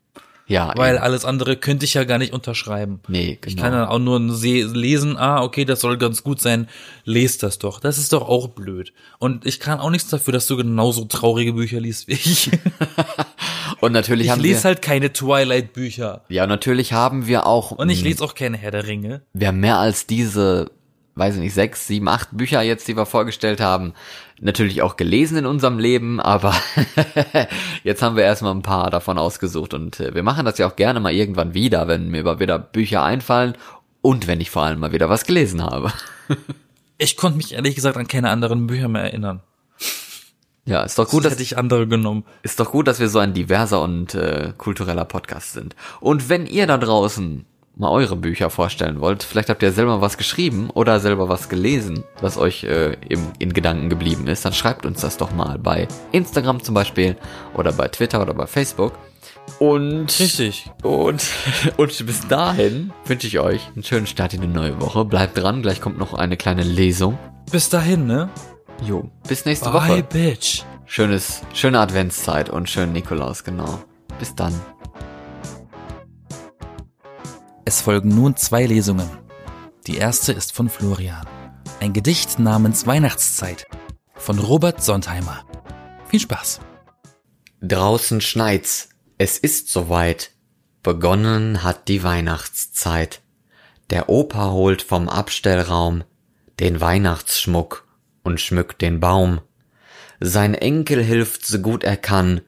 [0.47, 0.73] Ja.
[0.77, 1.03] Weil eben.
[1.03, 3.01] alles andere könnte ich ja gar nicht unterschreiben.
[3.07, 3.47] Nee, genau.
[3.47, 6.69] Ich kann dann auch nur lesen, ah, okay, das soll ganz gut sein,
[7.03, 7.81] lest das doch.
[7.81, 8.93] Das ist doch auch blöd.
[9.19, 12.49] Und ich kann auch nichts dafür, dass du genauso traurige Bücher liest wie ich.
[13.81, 14.49] und natürlich ich haben wir.
[14.49, 16.21] Ich lese halt keine Twilight-Bücher.
[16.29, 17.71] Ja, natürlich haben wir auch.
[17.71, 19.21] Und ich lese auch keine Herr der Ringe.
[19.33, 20.71] Wir haben mehr als diese
[21.17, 23.93] weiß ich nicht, sechs, sieben, acht Bücher jetzt, die wir vorgestellt haben,
[24.39, 26.55] natürlich auch gelesen in unserem Leben, aber
[27.83, 30.75] jetzt haben wir erstmal ein paar davon ausgesucht und äh, wir machen das ja auch
[30.75, 33.55] gerne mal irgendwann wieder, wenn mir mal wieder Bücher einfallen
[34.01, 35.91] und wenn ich vor allem mal wieder was gelesen habe.
[36.97, 39.41] ich konnte mich ehrlich gesagt an keine anderen Bücher mehr erinnern.
[40.67, 42.25] Ja, ist doch gut, das dass ich andere genommen.
[42.43, 45.75] Ist doch gut, dass wir so ein diverser und äh, kultureller Podcast sind.
[46.01, 47.45] Und wenn ihr da draußen
[47.79, 49.23] mal eure Bücher vorstellen wollt.
[49.23, 53.53] Vielleicht habt ihr selber was geschrieben oder selber was gelesen, was euch äh, im, in
[53.53, 57.15] Gedanken geblieben ist, dann schreibt uns das doch mal bei Instagram zum Beispiel
[57.55, 58.93] oder bei Twitter oder bei Facebook.
[59.59, 60.69] Und richtig.
[60.83, 61.23] Und,
[61.77, 65.05] und bis dahin wünsche ich euch einen schönen Start in die neue Woche.
[65.05, 67.17] Bleibt dran, gleich kommt noch eine kleine Lesung.
[67.51, 68.29] Bis dahin, ne?
[68.81, 70.03] Jo, bis nächste Bye, Woche.
[70.03, 70.63] Bye, Bitch.
[70.85, 73.79] Schönes, schöne Adventszeit und schönen Nikolaus, genau.
[74.19, 74.53] Bis dann.
[77.65, 79.09] Es folgen nun zwei Lesungen.
[79.87, 81.27] Die erste ist von Florian.
[81.79, 83.67] Ein Gedicht namens Weihnachtszeit
[84.15, 85.45] von Robert Sontheimer.
[86.07, 86.59] Viel Spaß.
[87.61, 88.89] Draußen schneit's.
[89.17, 90.31] Es ist soweit.
[90.83, 93.21] Begonnen hat die Weihnachtszeit.
[93.89, 96.03] Der Opa holt vom Abstellraum
[96.59, 97.86] den Weihnachtsschmuck
[98.27, 99.39] und schmückt den Baum.
[100.19, 102.41] Sein Enkel hilft so gut er kann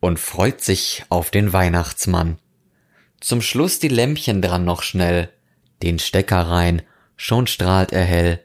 [0.00, 2.38] und freut sich auf den Weihnachtsmann.
[3.20, 5.30] Zum Schluss die Lämpchen dran noch schnell,
[5.82, 6.82] den Stecker rein,
[7.16, 8.44] schon strahlt er hell.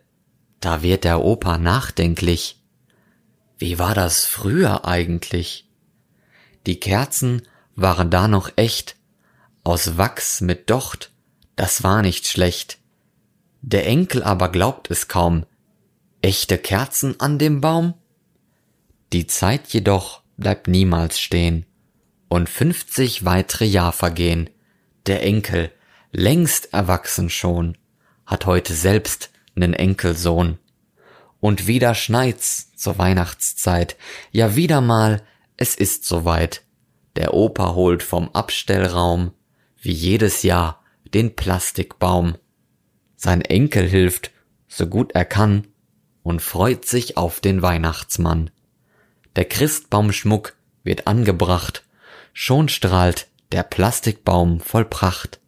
[0.59, 2.61] Da wird der Opa nachdenklich.
[3.57, 5.67] Wie war das früher eigentlich?
[6.67, 7.41] Die Kerzen
[7.75, 8.95] waren da noch echt,
[9.63, 11.11] aus Wachs mit Docht,
[11.55, 12.77] das war nicht schlecht.
[13.61, 15.45] Der Enkel aber glaubt es kaum.
[16.25, 17.93] Echte Kerzen an dem Baum?
[19.13, 21.67] Die Zeit jedoch bleibt niemals stehen,
[22.29, 24.49] und fünfzig weitere Jahr vergehen.
[25.05, 25.71] Der Enkel,
[26.11, 27.77] längst erwachsen schon,
[28.25, 30.57] hat heute selbst nen Enkelsohn.
[31.41, 33.95] Und wieder schneit's zur Weihnachtszeit,
[34.31, 35.21] ja wieder mal,
[35.57, 36.63] es ist soweit.
[37.17, 39.31] Der Opa holt vom Abstellraum,
[39.79, 42.35] wie jedes Jahr, den Plastikbaum.
[43.15, 44.31] Sein Enkel hilft,
[44.67, 45.67] so gut er kann,
[46.25, 48.49] und freut sich auf den Weihnachtsmann.
[49.35, 51.83] Der Christbaumschmuck wird angebracht,
[52.33, 55.39] schon strahlt der Plastikbaum voll Pracht.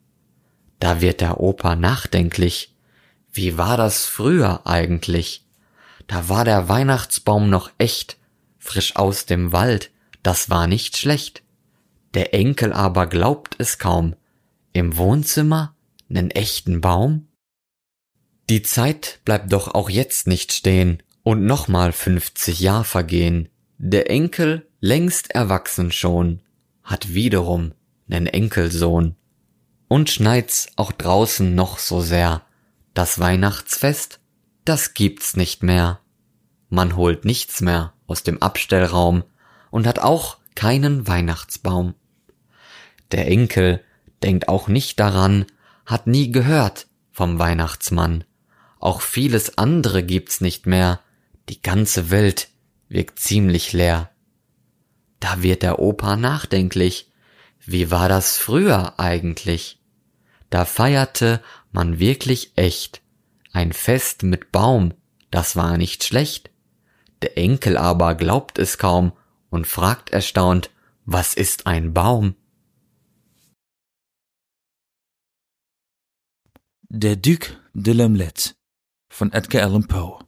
[0.80, 2.76] Da wird der Opa nachdenklich.
[3.34, 5.44] Wie war das früher eigentlich?
[6.06, 8.18] Da war der Weihnachtsbaum noch echt,
[8.60, 9.90] frisch aus dem Wald,
[10.22, 11.42] das war nicht schlecht.
[12.14, 14.16] Der Enkel aber glaubt es kaum.
[14.74, 15.74] Im Wohnzimmer
[16.08, 17.27] nen echten Baum?
[18.50, 23.50] Die Zeit bleibt doch auch jetzt nicht stehen und nochmal fünfzig Jahr vergehen.
[23.78, 26.42] Der Enkel, längst erwachsen schon,
[26.82, 27.74] hat wiederum
[28.08, 29.16] nen Enkelsohn.
[29.90, 32.44] Und schneit's auch draußen noch so sehr.
[32.94, 34.22] Das Weihnachtsfest,
[34.64, 36.00] das gibt's nicht mehr.
[36.70, 39.24] Man holt nichts mehr aus dem Abstellraum
[39.72, 41.96] und hat auch keinen Weihnachtsbaum.
[43.12, 43.84] Der Enkel
[44.24, 45.46] denkt auch nicht daran,
[45.86, 48.24] hat nie gehört vom Weihnachtsmann.
[48.80, 51.02] Auch vieles andere gibt's nicht mehr.
[51.50, 52.50] Die ganze Welt
[52.90, 54.12] wirkt ziemlich leer.
[55.20, 57.08] Da wird der Opa nachdenklich
[57.70, 59.78] wie war das früher eigentlich?
[60.50, 63.02] Da feierte man wirklich echt.
[63.52, 64.94] Ein Fest mit Baum,
[65.32, 66.50] das war nicht schlecht.
[67.22, 69.12] Der Enkel aber glaubt es kaum
[69.50, 70.70] und fragt erstaunt,
[71.04, 72.36] was ist ein Baum?
[76.88, 78.54] Der Duc de l'Omelette
[79.18, 80.20] von Edgar Allan Poe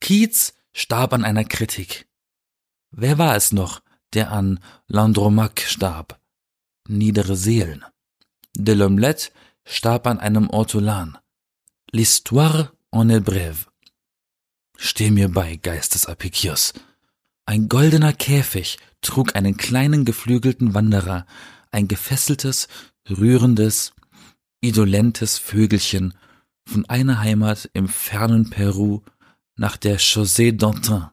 [0.00, 2.08] Keats starb an einer Kritik.
[2.90, 3.82] Wer war es noch,
[4.14, 4.58] der an
[4.88, 6.18] Landromac starb.
[6.88, 7.84] Niedere Seelen.
[8.56, 9.30] De L'Omelette
[9.64, 11.16] starb an einem Ortolan.
[11.92, 13.68] L'Histoire en est brève.
[14.76, 16.74] Steh mir bei, Geist des Apikios.
[17.46, 21.26] Ein goldener Käfig trug einen kleinen geflügelten Wanderer,
[21.70, 22.66] ein gefesseltes,
[23.08, 23.92] rührendes,
[24.60, 26.14] idolentes Vögelchen,
[26.66, 29.02] von einer Heimat im fernen Peru
[29.56, 31.10] nach der Chaussée d'Antin.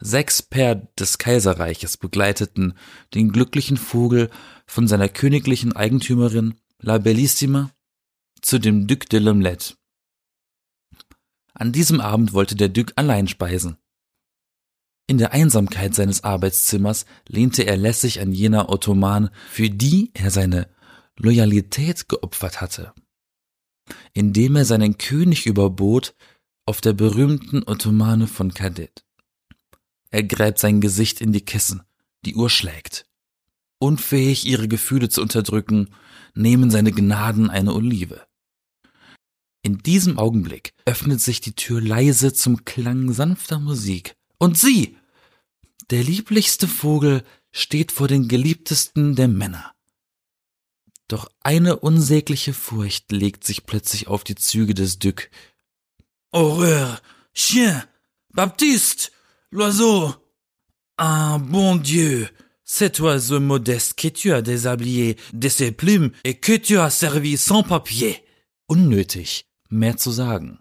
[0.00, 2.74] Sechs Pär des Kaiserreiches begleiteten
[3.14, 4.30] den glücklichen Vogel
[4.66, 7.70] von seiner königlichen Eigentümerin La Bellissima
[8.42, 9.76] zu dem Duc de l'Omelette.
[11.54, 13.78] An diesem Abend wollte der Duc allein speisen.
[15.06, 20.68] In der Einsamkeit seines Arbeitszimmers lehnte er lässig an jener Ottoman, für die er seine
[21.16, 22.92] Loyalität geopfert hatte,
[24.12, 26.14] indem er seinen König überbot
[26.66, 29.04] auf der berühmten Ottomane von Kadett.
[30.10, 31.82] Er gräbt sein Gesicht in die Kissen,
[32.24, 33.06] die Uhr schlägt.
[33.78, 35.90] Unfähig, ihre Gefühle zu unterdrücken,
[36.34, 38.26] nehmen seine Gnaden eine Olive.
[39.62, 44.14] In diesem Augenblick öffnet sich die Tür leise zum Klang sanfter Musik.
[44.38, 44.96] Und sieh!
[45.90, 49.73] Der lieblichste Vogel steht vor den geliebtesten der Männer.
[51.14, 55.30] Doch eine unsägliche Furcht legt sich plötzlich auf die Züge des Duc.
[56.32, 57.00] Horreur!
[57.32, 57.84] Chien!
[58.32, 59.12] Baptiste!
[59.52, 60.12] L'oiseau!
[60.96, 62.26] Ah, bon Dieu!
[62.64, 67.36] Cet oiseau modeste que tu as déshabillé de ses plumes et que tu as servi
[67.36, 68.24] sans papier.
[68.66, 70.58] Unnötig, mehr zu sagen.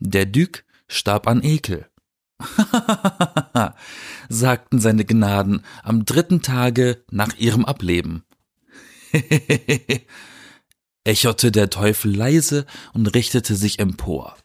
[0.00, 1.86] Der Duc starb an Ekel.
[4.28, 8.24] sagten seine Gnaden am dritten Tage nach ihrem Ableben.
[11.04, 14.36] echote der Teufel leise und richtete sich empor.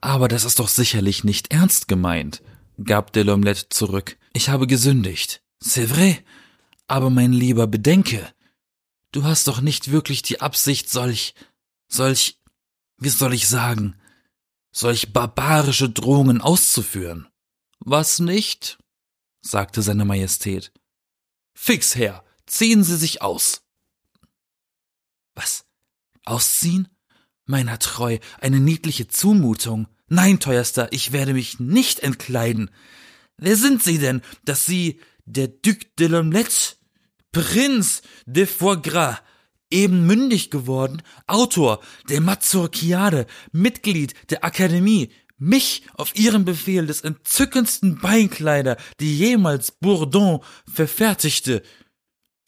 [0.00, 2.42] Aber das ist doch sicherlich nicht ernst gemeint,
[2.82, 4.16] gab de L'Omelette zurück.
[4.32, 5.42] Ich habe gesündigt.
[5.62, 6.18] C'est vrai.
[6.86, 8.32] Aber mein Lieber, bedenke.
[9.12, 11.34] Du hast doch nicht wirklich die Absicht, solch,
[11.88, 12.40] solch,
[12.98, 13.96] wie soll ich sagen,
[14.72, 17.28] solch barbarische Drohungen auszuführen.
[17.80, 18.78] Was nicht?
[19.42, 20.72] sagte seine Majestät.
[21.54, 23.62] Fix her, ziehen Sie sich aus.
[25.40, 25.64] Was?
[26.26, 26.88] Ausziehen?
[27.46, 29.88] Meiner treu, eine niedliche Zumutung.
[30.06, 32.70] Nein, teuerster, ich werde mich nicht entkleiden.
[33.38, 36.76] Wer sind Sie denn, dass Sie der Duc de l'Omelette,
[37.32, 39.22] Prinz de Foie Gras,
[39.70, 41.80] eben mündig geworden, Autor
[42.10, 50.40] der Mazurkiade, Mitglied der Akademie, mich auf ihren Befehl des entzückendsten Beinkleider, die jemals Bourdon
[50.70, 51.62] verfertigte,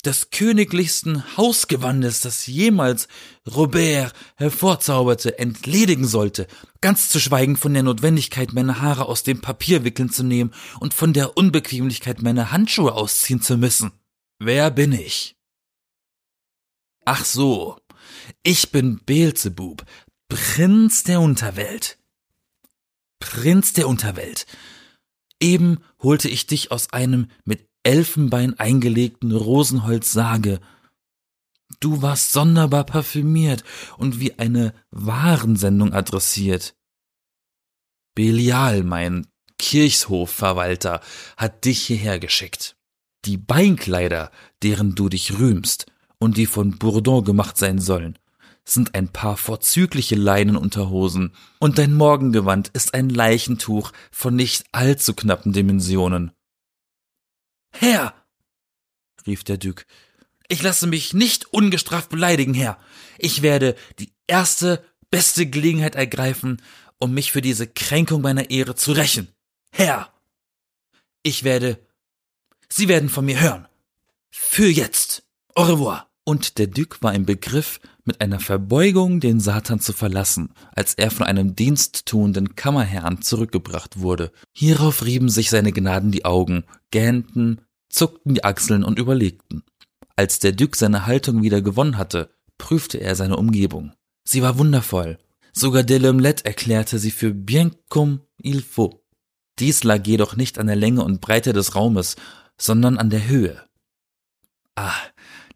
[0.04, 3.06] des königlichsten Hausgewandes, das jemals
[3.48, 6.48] Robert hervorzauberte, entledigen sollte,
[6.80, 10.92] ganz zu schweigen von der Notwendigkeit, meine Haare aus dem Papier wickeln zu nehmen und
[10.92, 13.92] von der Unbequemlichkeit, meine Handschuhe ausziehen zu müssen.
[14.38, 15.36] Wer bin ich?
[17.04, 17.78] Ach so,
[18.42, 19.84] ich bin Beelzebub,
[20.28, 21.98] Prinz der Unterwelt.
[23.20, 24.46] Prinz der Unterwelt.
[25.40, 30.60] Eben holte ich dich aus einem mit Elfenbein eingelegten Rosenholz Sage.
[31.80, 33.64] Du warst sonderbar parfümiert
[33.98, 36.76] und wie eine Warensendung adressiert.
[38.14, 39.26] Belial, mein
[39.58, 41.00] Kirchhofverwalter,
[41.36, 42.76] hat dich hierher geschickt.
[43.24, 44.30] Die Beinkleider,
[44.62, 45.86] deren du dich rühmst
[46.18, 48.18] und die von Bourdon gemacht sein sollen,
[48.64, 55.52] sind ein paar vorzügliche Leinenunterhosen, und dein Morgengewand ist ein Leichentuch von nicht allzu knappen
[55.52, 56.32] Dimensionen.
[57.72, 58.14] Herr,
[59.26, 59.86] rief der Duc,
[60.48, 62.78] ich lasse mich nicht ungestraft beleidigen, Herr.
[63.18, 66.60] Ich werde die erste, beste Gelegenheit ergreifen,
[66.98, 69.28] um mich für diese Kränkung meiner Ehre zu rächen.
[69.70, 70.12] Herr,
[71.22, 71.78] ich werde,
[72.68, 73.66] Sie werden von mir hören.
[74.30, 75.22] Für jetzt.
[75.54, 76.11] Au revoir.
[76.24, 81.10] Und der Duc war im Begriff, mit einer Verbeugung den Satan zu verlassen, als er
[81.10, 84.32] von einem diensttuenden Kammerherrn zurückgebracht wurde.
[84.52, 89.62] Hierauf rieben sich seine Gnaden die Augen, gähnten, zuckten die Achseln und überlegten.
[90.16, 93.92] Als der Duc seine Haltung wieder gewonnen hatte, prüfte er seine Umgebung.
[94.24, 95.18] Sie war wundervoll.
[95.52, 99.02] Sogar de L'Omelette erklärte sie für bien comme il faut.
[99.58, 102.16] Dies lag jedoch nicht an der Länge und Breite des Raumes,
[102.56, 103.62] sondern an der Höhe.
[104.76, 104.94] Ah,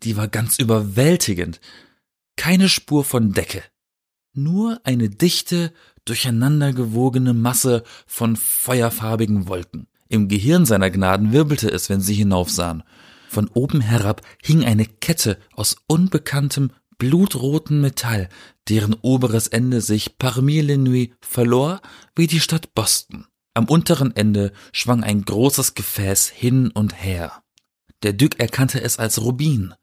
[0.03, 1.61] die war ganz überwältigend.
[2.37, 3.63] Keine Spur von Decke.
[4.35, 5.73] Nur eine dichte,
[6.05, 9.87] durcheinandergewogene Masse von feuerfarbigen Wolken.
[10.09, 12.83] Im Gehirn seiner Gnaden wirbelte es, wenn sie hinaufsahen.
[13.29, 18.29] Von oben herab hing eine Kette aus unbekanntem, blutrotem Metall,
[18.69, 21.81] deren oberes Ende sich parmi les nuits verlor
[22.15, 23.27] wie die Stadt Boston.
[23.55, 27.43] Am unteren Ende schwang ein großes Gefäß hin und her.
[28.03, 29.75] Der Duc erkannte es als Rubin,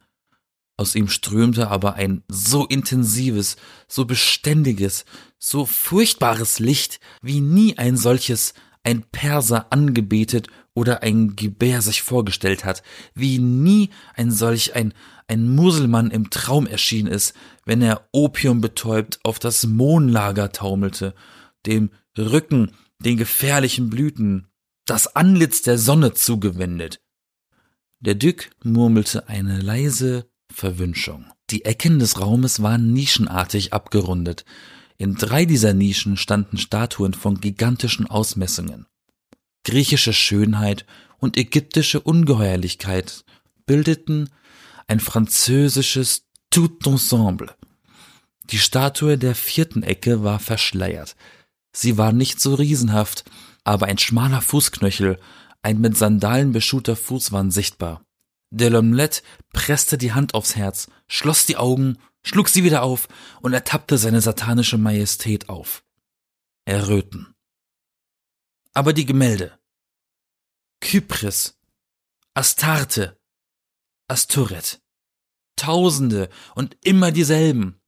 [0.77, 3.57] aus ihm strömte aber ein so intensives,
[3.87, 5.05] so beständiges,
[5.37, 8.53] so furchtbares Licht, wie nie ein solches
[8.83, 14.93] ein Perser angebetet oder ein Gebär sich vorgestellt hat, wie nie ein solch ein,
[15.27, 17.33] ein Muselmann im Traum erschienen ist,
[17.65, 21.13] wenn er Opium betäubt auf das Mohnlager taumelte,
[21.65, 24.47] dem Rücken den gefährlichen Blüten,
[24.85, 27.01] das Antlitz der Sonne zugewendet.
[27.99, 31.25] Der Dück murmelte eine leise Verwünschung.
[31.49, 34.45] Die Ecken des Raumes waren nischenartig abgerundet.
[34.97, 38.85] In drei dieser Nischen standen Statuen von gigantischen Ausmessungen.
[39.63, 40.85] Griechische Schönheit
[41.19, 43.25] und ägyptische Ungeheuerlichkeit
[43.65, 44.29] bildeten
[44.87, 47.55] ein französisches Tout ensemble.
[48.49, 51.15] Die Statue der vierten Ecke war verschleiert.
[51.71, 53.23] Sie war nicht so riesenhaft,
[53.63, 55.19] aber ein schmaler Fußknöchel,
[55.61, 58.05] ein mit Sandalen beschuhter Fuß waren sichtbar.
[58.53, 63.07] De L'Omelette presste die Hand aufs Herz, schloss die Augen, schlug sie wieder auf
[63.41, 65.83] und ertappte seine satanische Majestät auf.
[66.63, 67.33] Erröten.
[68.75, 69.57] Aber die Gemälde.
[70.81, 71.59] Kypris,
[72.35, 73.19] Astarte,
[74.07, 74.83] Astoret.
[75.55, 77.81] Tausende und immer dieselben.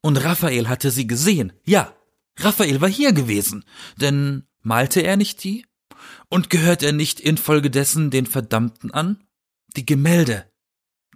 [0.00, 1.52] Und Raphael hatte sie gesehen.
[1.64, 1.94] Ja,
[2.38, 3.62] Raphael war hier gewesen.
[3.96, 5.66] Denn malte er nicht die?
[6.30, 9.27] Und gehört er nicht infolgedessen den Verdammten an?
[9.76, 10.50] Die Gemälde.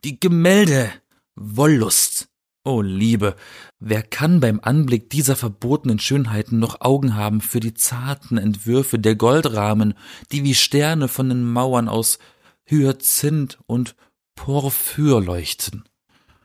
[0.05, 0.93] Die Gemälde.
[1.35, 2.29] Wollust.
[2.65, 3.35] O oh Liebe,
[3.81, 9.17] wer kann beim Anblick dieser verbotenen Schönheiten noch Augen haben für die zarten Entwürfe der
[9.17, 9.95] Goldrahmen,
[10.31, 12.21] die wie Sterne von den Mauern aus
[12.67, 13.97] Hyazinth und
[14.37, 15.83] Porphyr leuchten?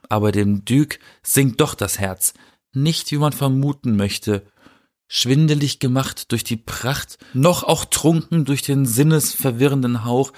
[0.08, 2.34] Aber dem Duke sinkt doch das Herz,
[2.72, 4.44] nicht wie man vermuten möchte,
[5.06, 10.32] schwindelig gemacht durch die Pracht, noch auch trunken durch den sinnesverwirrenden Hauch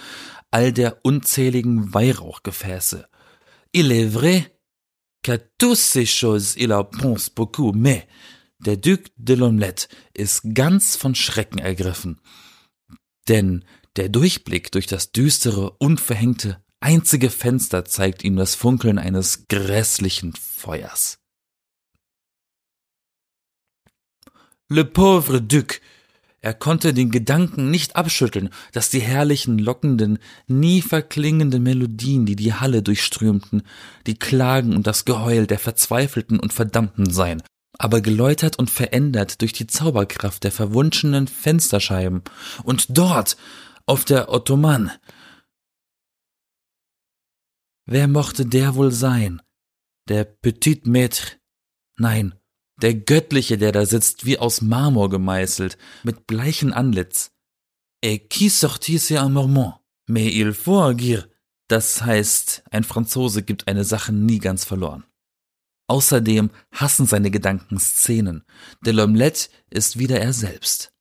[0.51, 3.09] all der unzähligen Weihrauchgefäße.
[3.73, 4.51] Il est vrai
[5.23, 8.07] qu'à tous ces choses il en pense beaucoup, mais
[8.59, 12.21] der Duc de l'Omelette ist ganz von Schrecken ergriffen.
[13.29, 13.65] Denn
[13.97, 21.19] der Durchblick durch das düstere, unverhängte, einzige Fenster zeigt ihm das Funkeln eines grässlichen Feuers.
[24.69, 25.81] Le pauvre Duc.
[26.43, 32.55] Er konnte den Gedanken nicht abschütteln, dass die herrlichen, lockenden, nie verklingenden Melodien, die die
[32.55, 33.63] Halle durchströmten,
[34.07, 37.43] die Klagen und das Geheul der Verzweifelten und Verdammten seien,
[37.79, 42.23] aber geläutert und verändert durch die Zauberkraft der verwunschenen Fensterscheiben.
[42.65, 43.37] Und dort,
[43.85, 44.93] auf der Ottoman.
[47.87, 49.43] Wer mochte der wohl sein?
[50.09, 51.39] Der Petit Maître?
[51.97, 52.40] Nein,
[52.83, 57.31] der Göttliche, der da sitzt, wie aus Marmor gemeißelt, mit bleichem Antlitz.
[58.03, 59.75] Et qui sortisse un mormont?
[60.09, 61.29] Mais il faut agir.
[61.69, 65.05] Das heißt, ein Franzose gibt eine Sache nie ganz verloren.
[65.87, 68.45] Außerdem hassen seine Gedanken Szenen.
[68.85, 70.93] De L'Omelette ist wieder er selbst.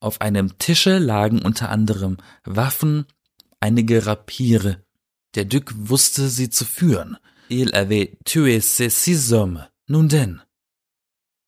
[0.00, 3.06] Auf einem Tische lagen unter anderem Waffen,
[3.60, 4.82] einige Rapiere.
[5.34, 7.18] Der Duc wusste sie zu führen.
[7.48, 9.66] Il avait tué ses six hommes.
[9.92, 10.40] Nun denn,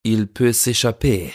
[0.02, 1.32] il peut s'échapper.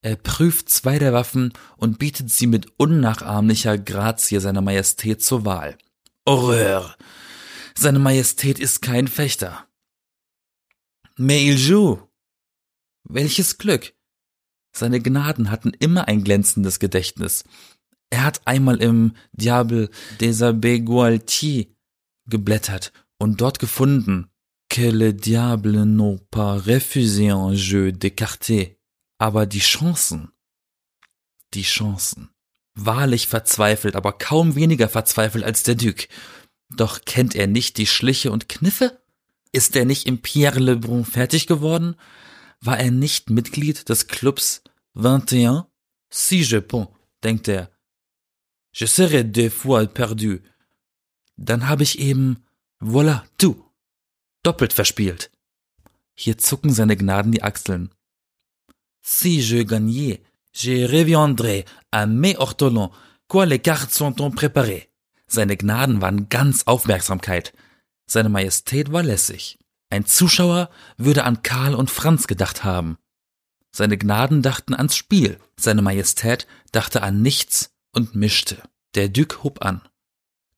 [0.00, 5.76] Er prüft zwei der Waffen und bietet sie mit unnachahmlicher Grazie seiner Majestät zur Wahl.
[6.24, 6.96] Horreur!
[7.76, 9.66] Seine Majestät ist kein Fechter.
[11.16, 12.08] Mais il joue!
[13.02, 13.92] Welches Glück!
[14.70, 17.42] Seine Gnaden hatten immer ein glänzendes Gedächtnis.
[18.08, 21.66] Er hat einmal im Diable des Abbés Gualtier
[22.26, 24.30] geblättert und dort gefunden,
[24.74, 28.80] que le diable n'ont pas refusé un jeu d'écarté.
[29.20, 30.32] Aber die Chancen,
[31.52, 32.28] die Chancen.
[32.74, 36.08] Wahrlich verzweifelt, aber kaum weniger verzweifelt als der Duc.
[36.70, 39.00] Doch kennt er nicht die Schliche und Kniffe?
[39.52, 41.94] Ist er nicht im Pierre Lebrun fertig geworden?
[42.60, 44.64] War er nicht Mitglied des Clubs
[44.96, 45.70] 21?
[46.10, 46.88] Si je peux,
[47.22, 47.70] denkt er.
[48.72, 50.40] Je serai deux fois perdu.
[51.36, 52.42] Dann habe ich eben,
[52.80, 53.64] voilà, tout,
[54.44, 55.30] doppelt verspielt.
[56.14, 57.90] Hier zucken seine Gnaden die Achseln.
[59.02, 60.20] Si je gagnais,
[60.52, 62.92] je reviendrai à mes ortolans,
[63.28, 64.88] quoi les cartes sont-on préparées?
[65.26, 67.52] Seine Gnaden waren ganz Aufmerksamkeit.
[68.06, 69.58] Seine Majestät war lässig.
[69.90, 72.98] Ein Zuschauer würde an Karl und Franz gedacht haben.
[73.72, 75.38] Seine Gnaden dachten ans Spiel.
[75.58, 78.62] Seine Majestät dachte an nichts und mischte.
[78.94, 79.82] Der Duc hob an.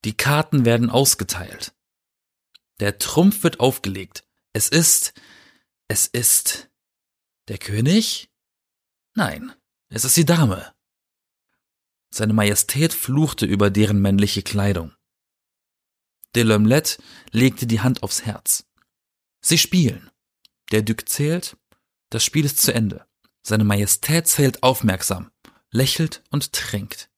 [0.05, 1.73] Die Karten werden ausgeteilt.
[2.81, 4.25] Der Trumpf wird aufgelegt.
[4.53, 5.15] Es ist,
[5.89, 6.71] es ist
[7.49, 8.31] der König?
[9.15, 9.53] Nein,
[9.89, 10.75] es ist die Dame.
[12.11, 14.95] Seine Majestät fluchte über deren männliche Kleidung.
[16.35, 16.99] De L'Omelette
[17.31, 18.67] legte die Hand aufs Herz.
[19.41, 20.11] Sie spielen.
[20.71, 21.57] Der Duc zählt,
[22.11, 23.07] das Spiel ist zu Ende.
[23.43, 25.31] Seine Majestät zählt aufmerksam,
[25.71, 27.11] lächelt und trinkt.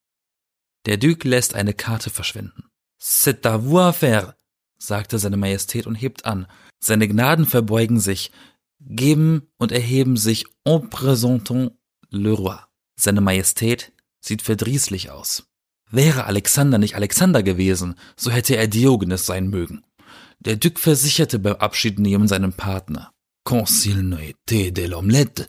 [0.87, 2.71] Der Duc lässt eine Karte verschwinden.
[3.01, 4.38] C'est à vous à faire,
[4.79, 6.47] sagte seine Majestät und hebt an.
[6.81, 8.31] Seine Gnaden verbeugen sich,
[8.81, 11.72] geben und erheben sich en présentant
[12.11, 12.59] le roi.
[12.97, 15.49] Seine Majestät sieht verdrießlich aus.
[15.91, 19.85] Wäre Alexander nicht Alexander gewesen, so hätte er Diogenes sein mögen.
[20.41, 23.12] Der Duc versicherte beim Abschiednehmen seinem Partner.
[23.45, 25.49] Quand s'il ne de l'omelette,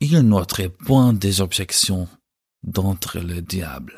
[0.00, 2.08] il n'ôterait point des objections
[2.62, 3.94] d'entre le diable.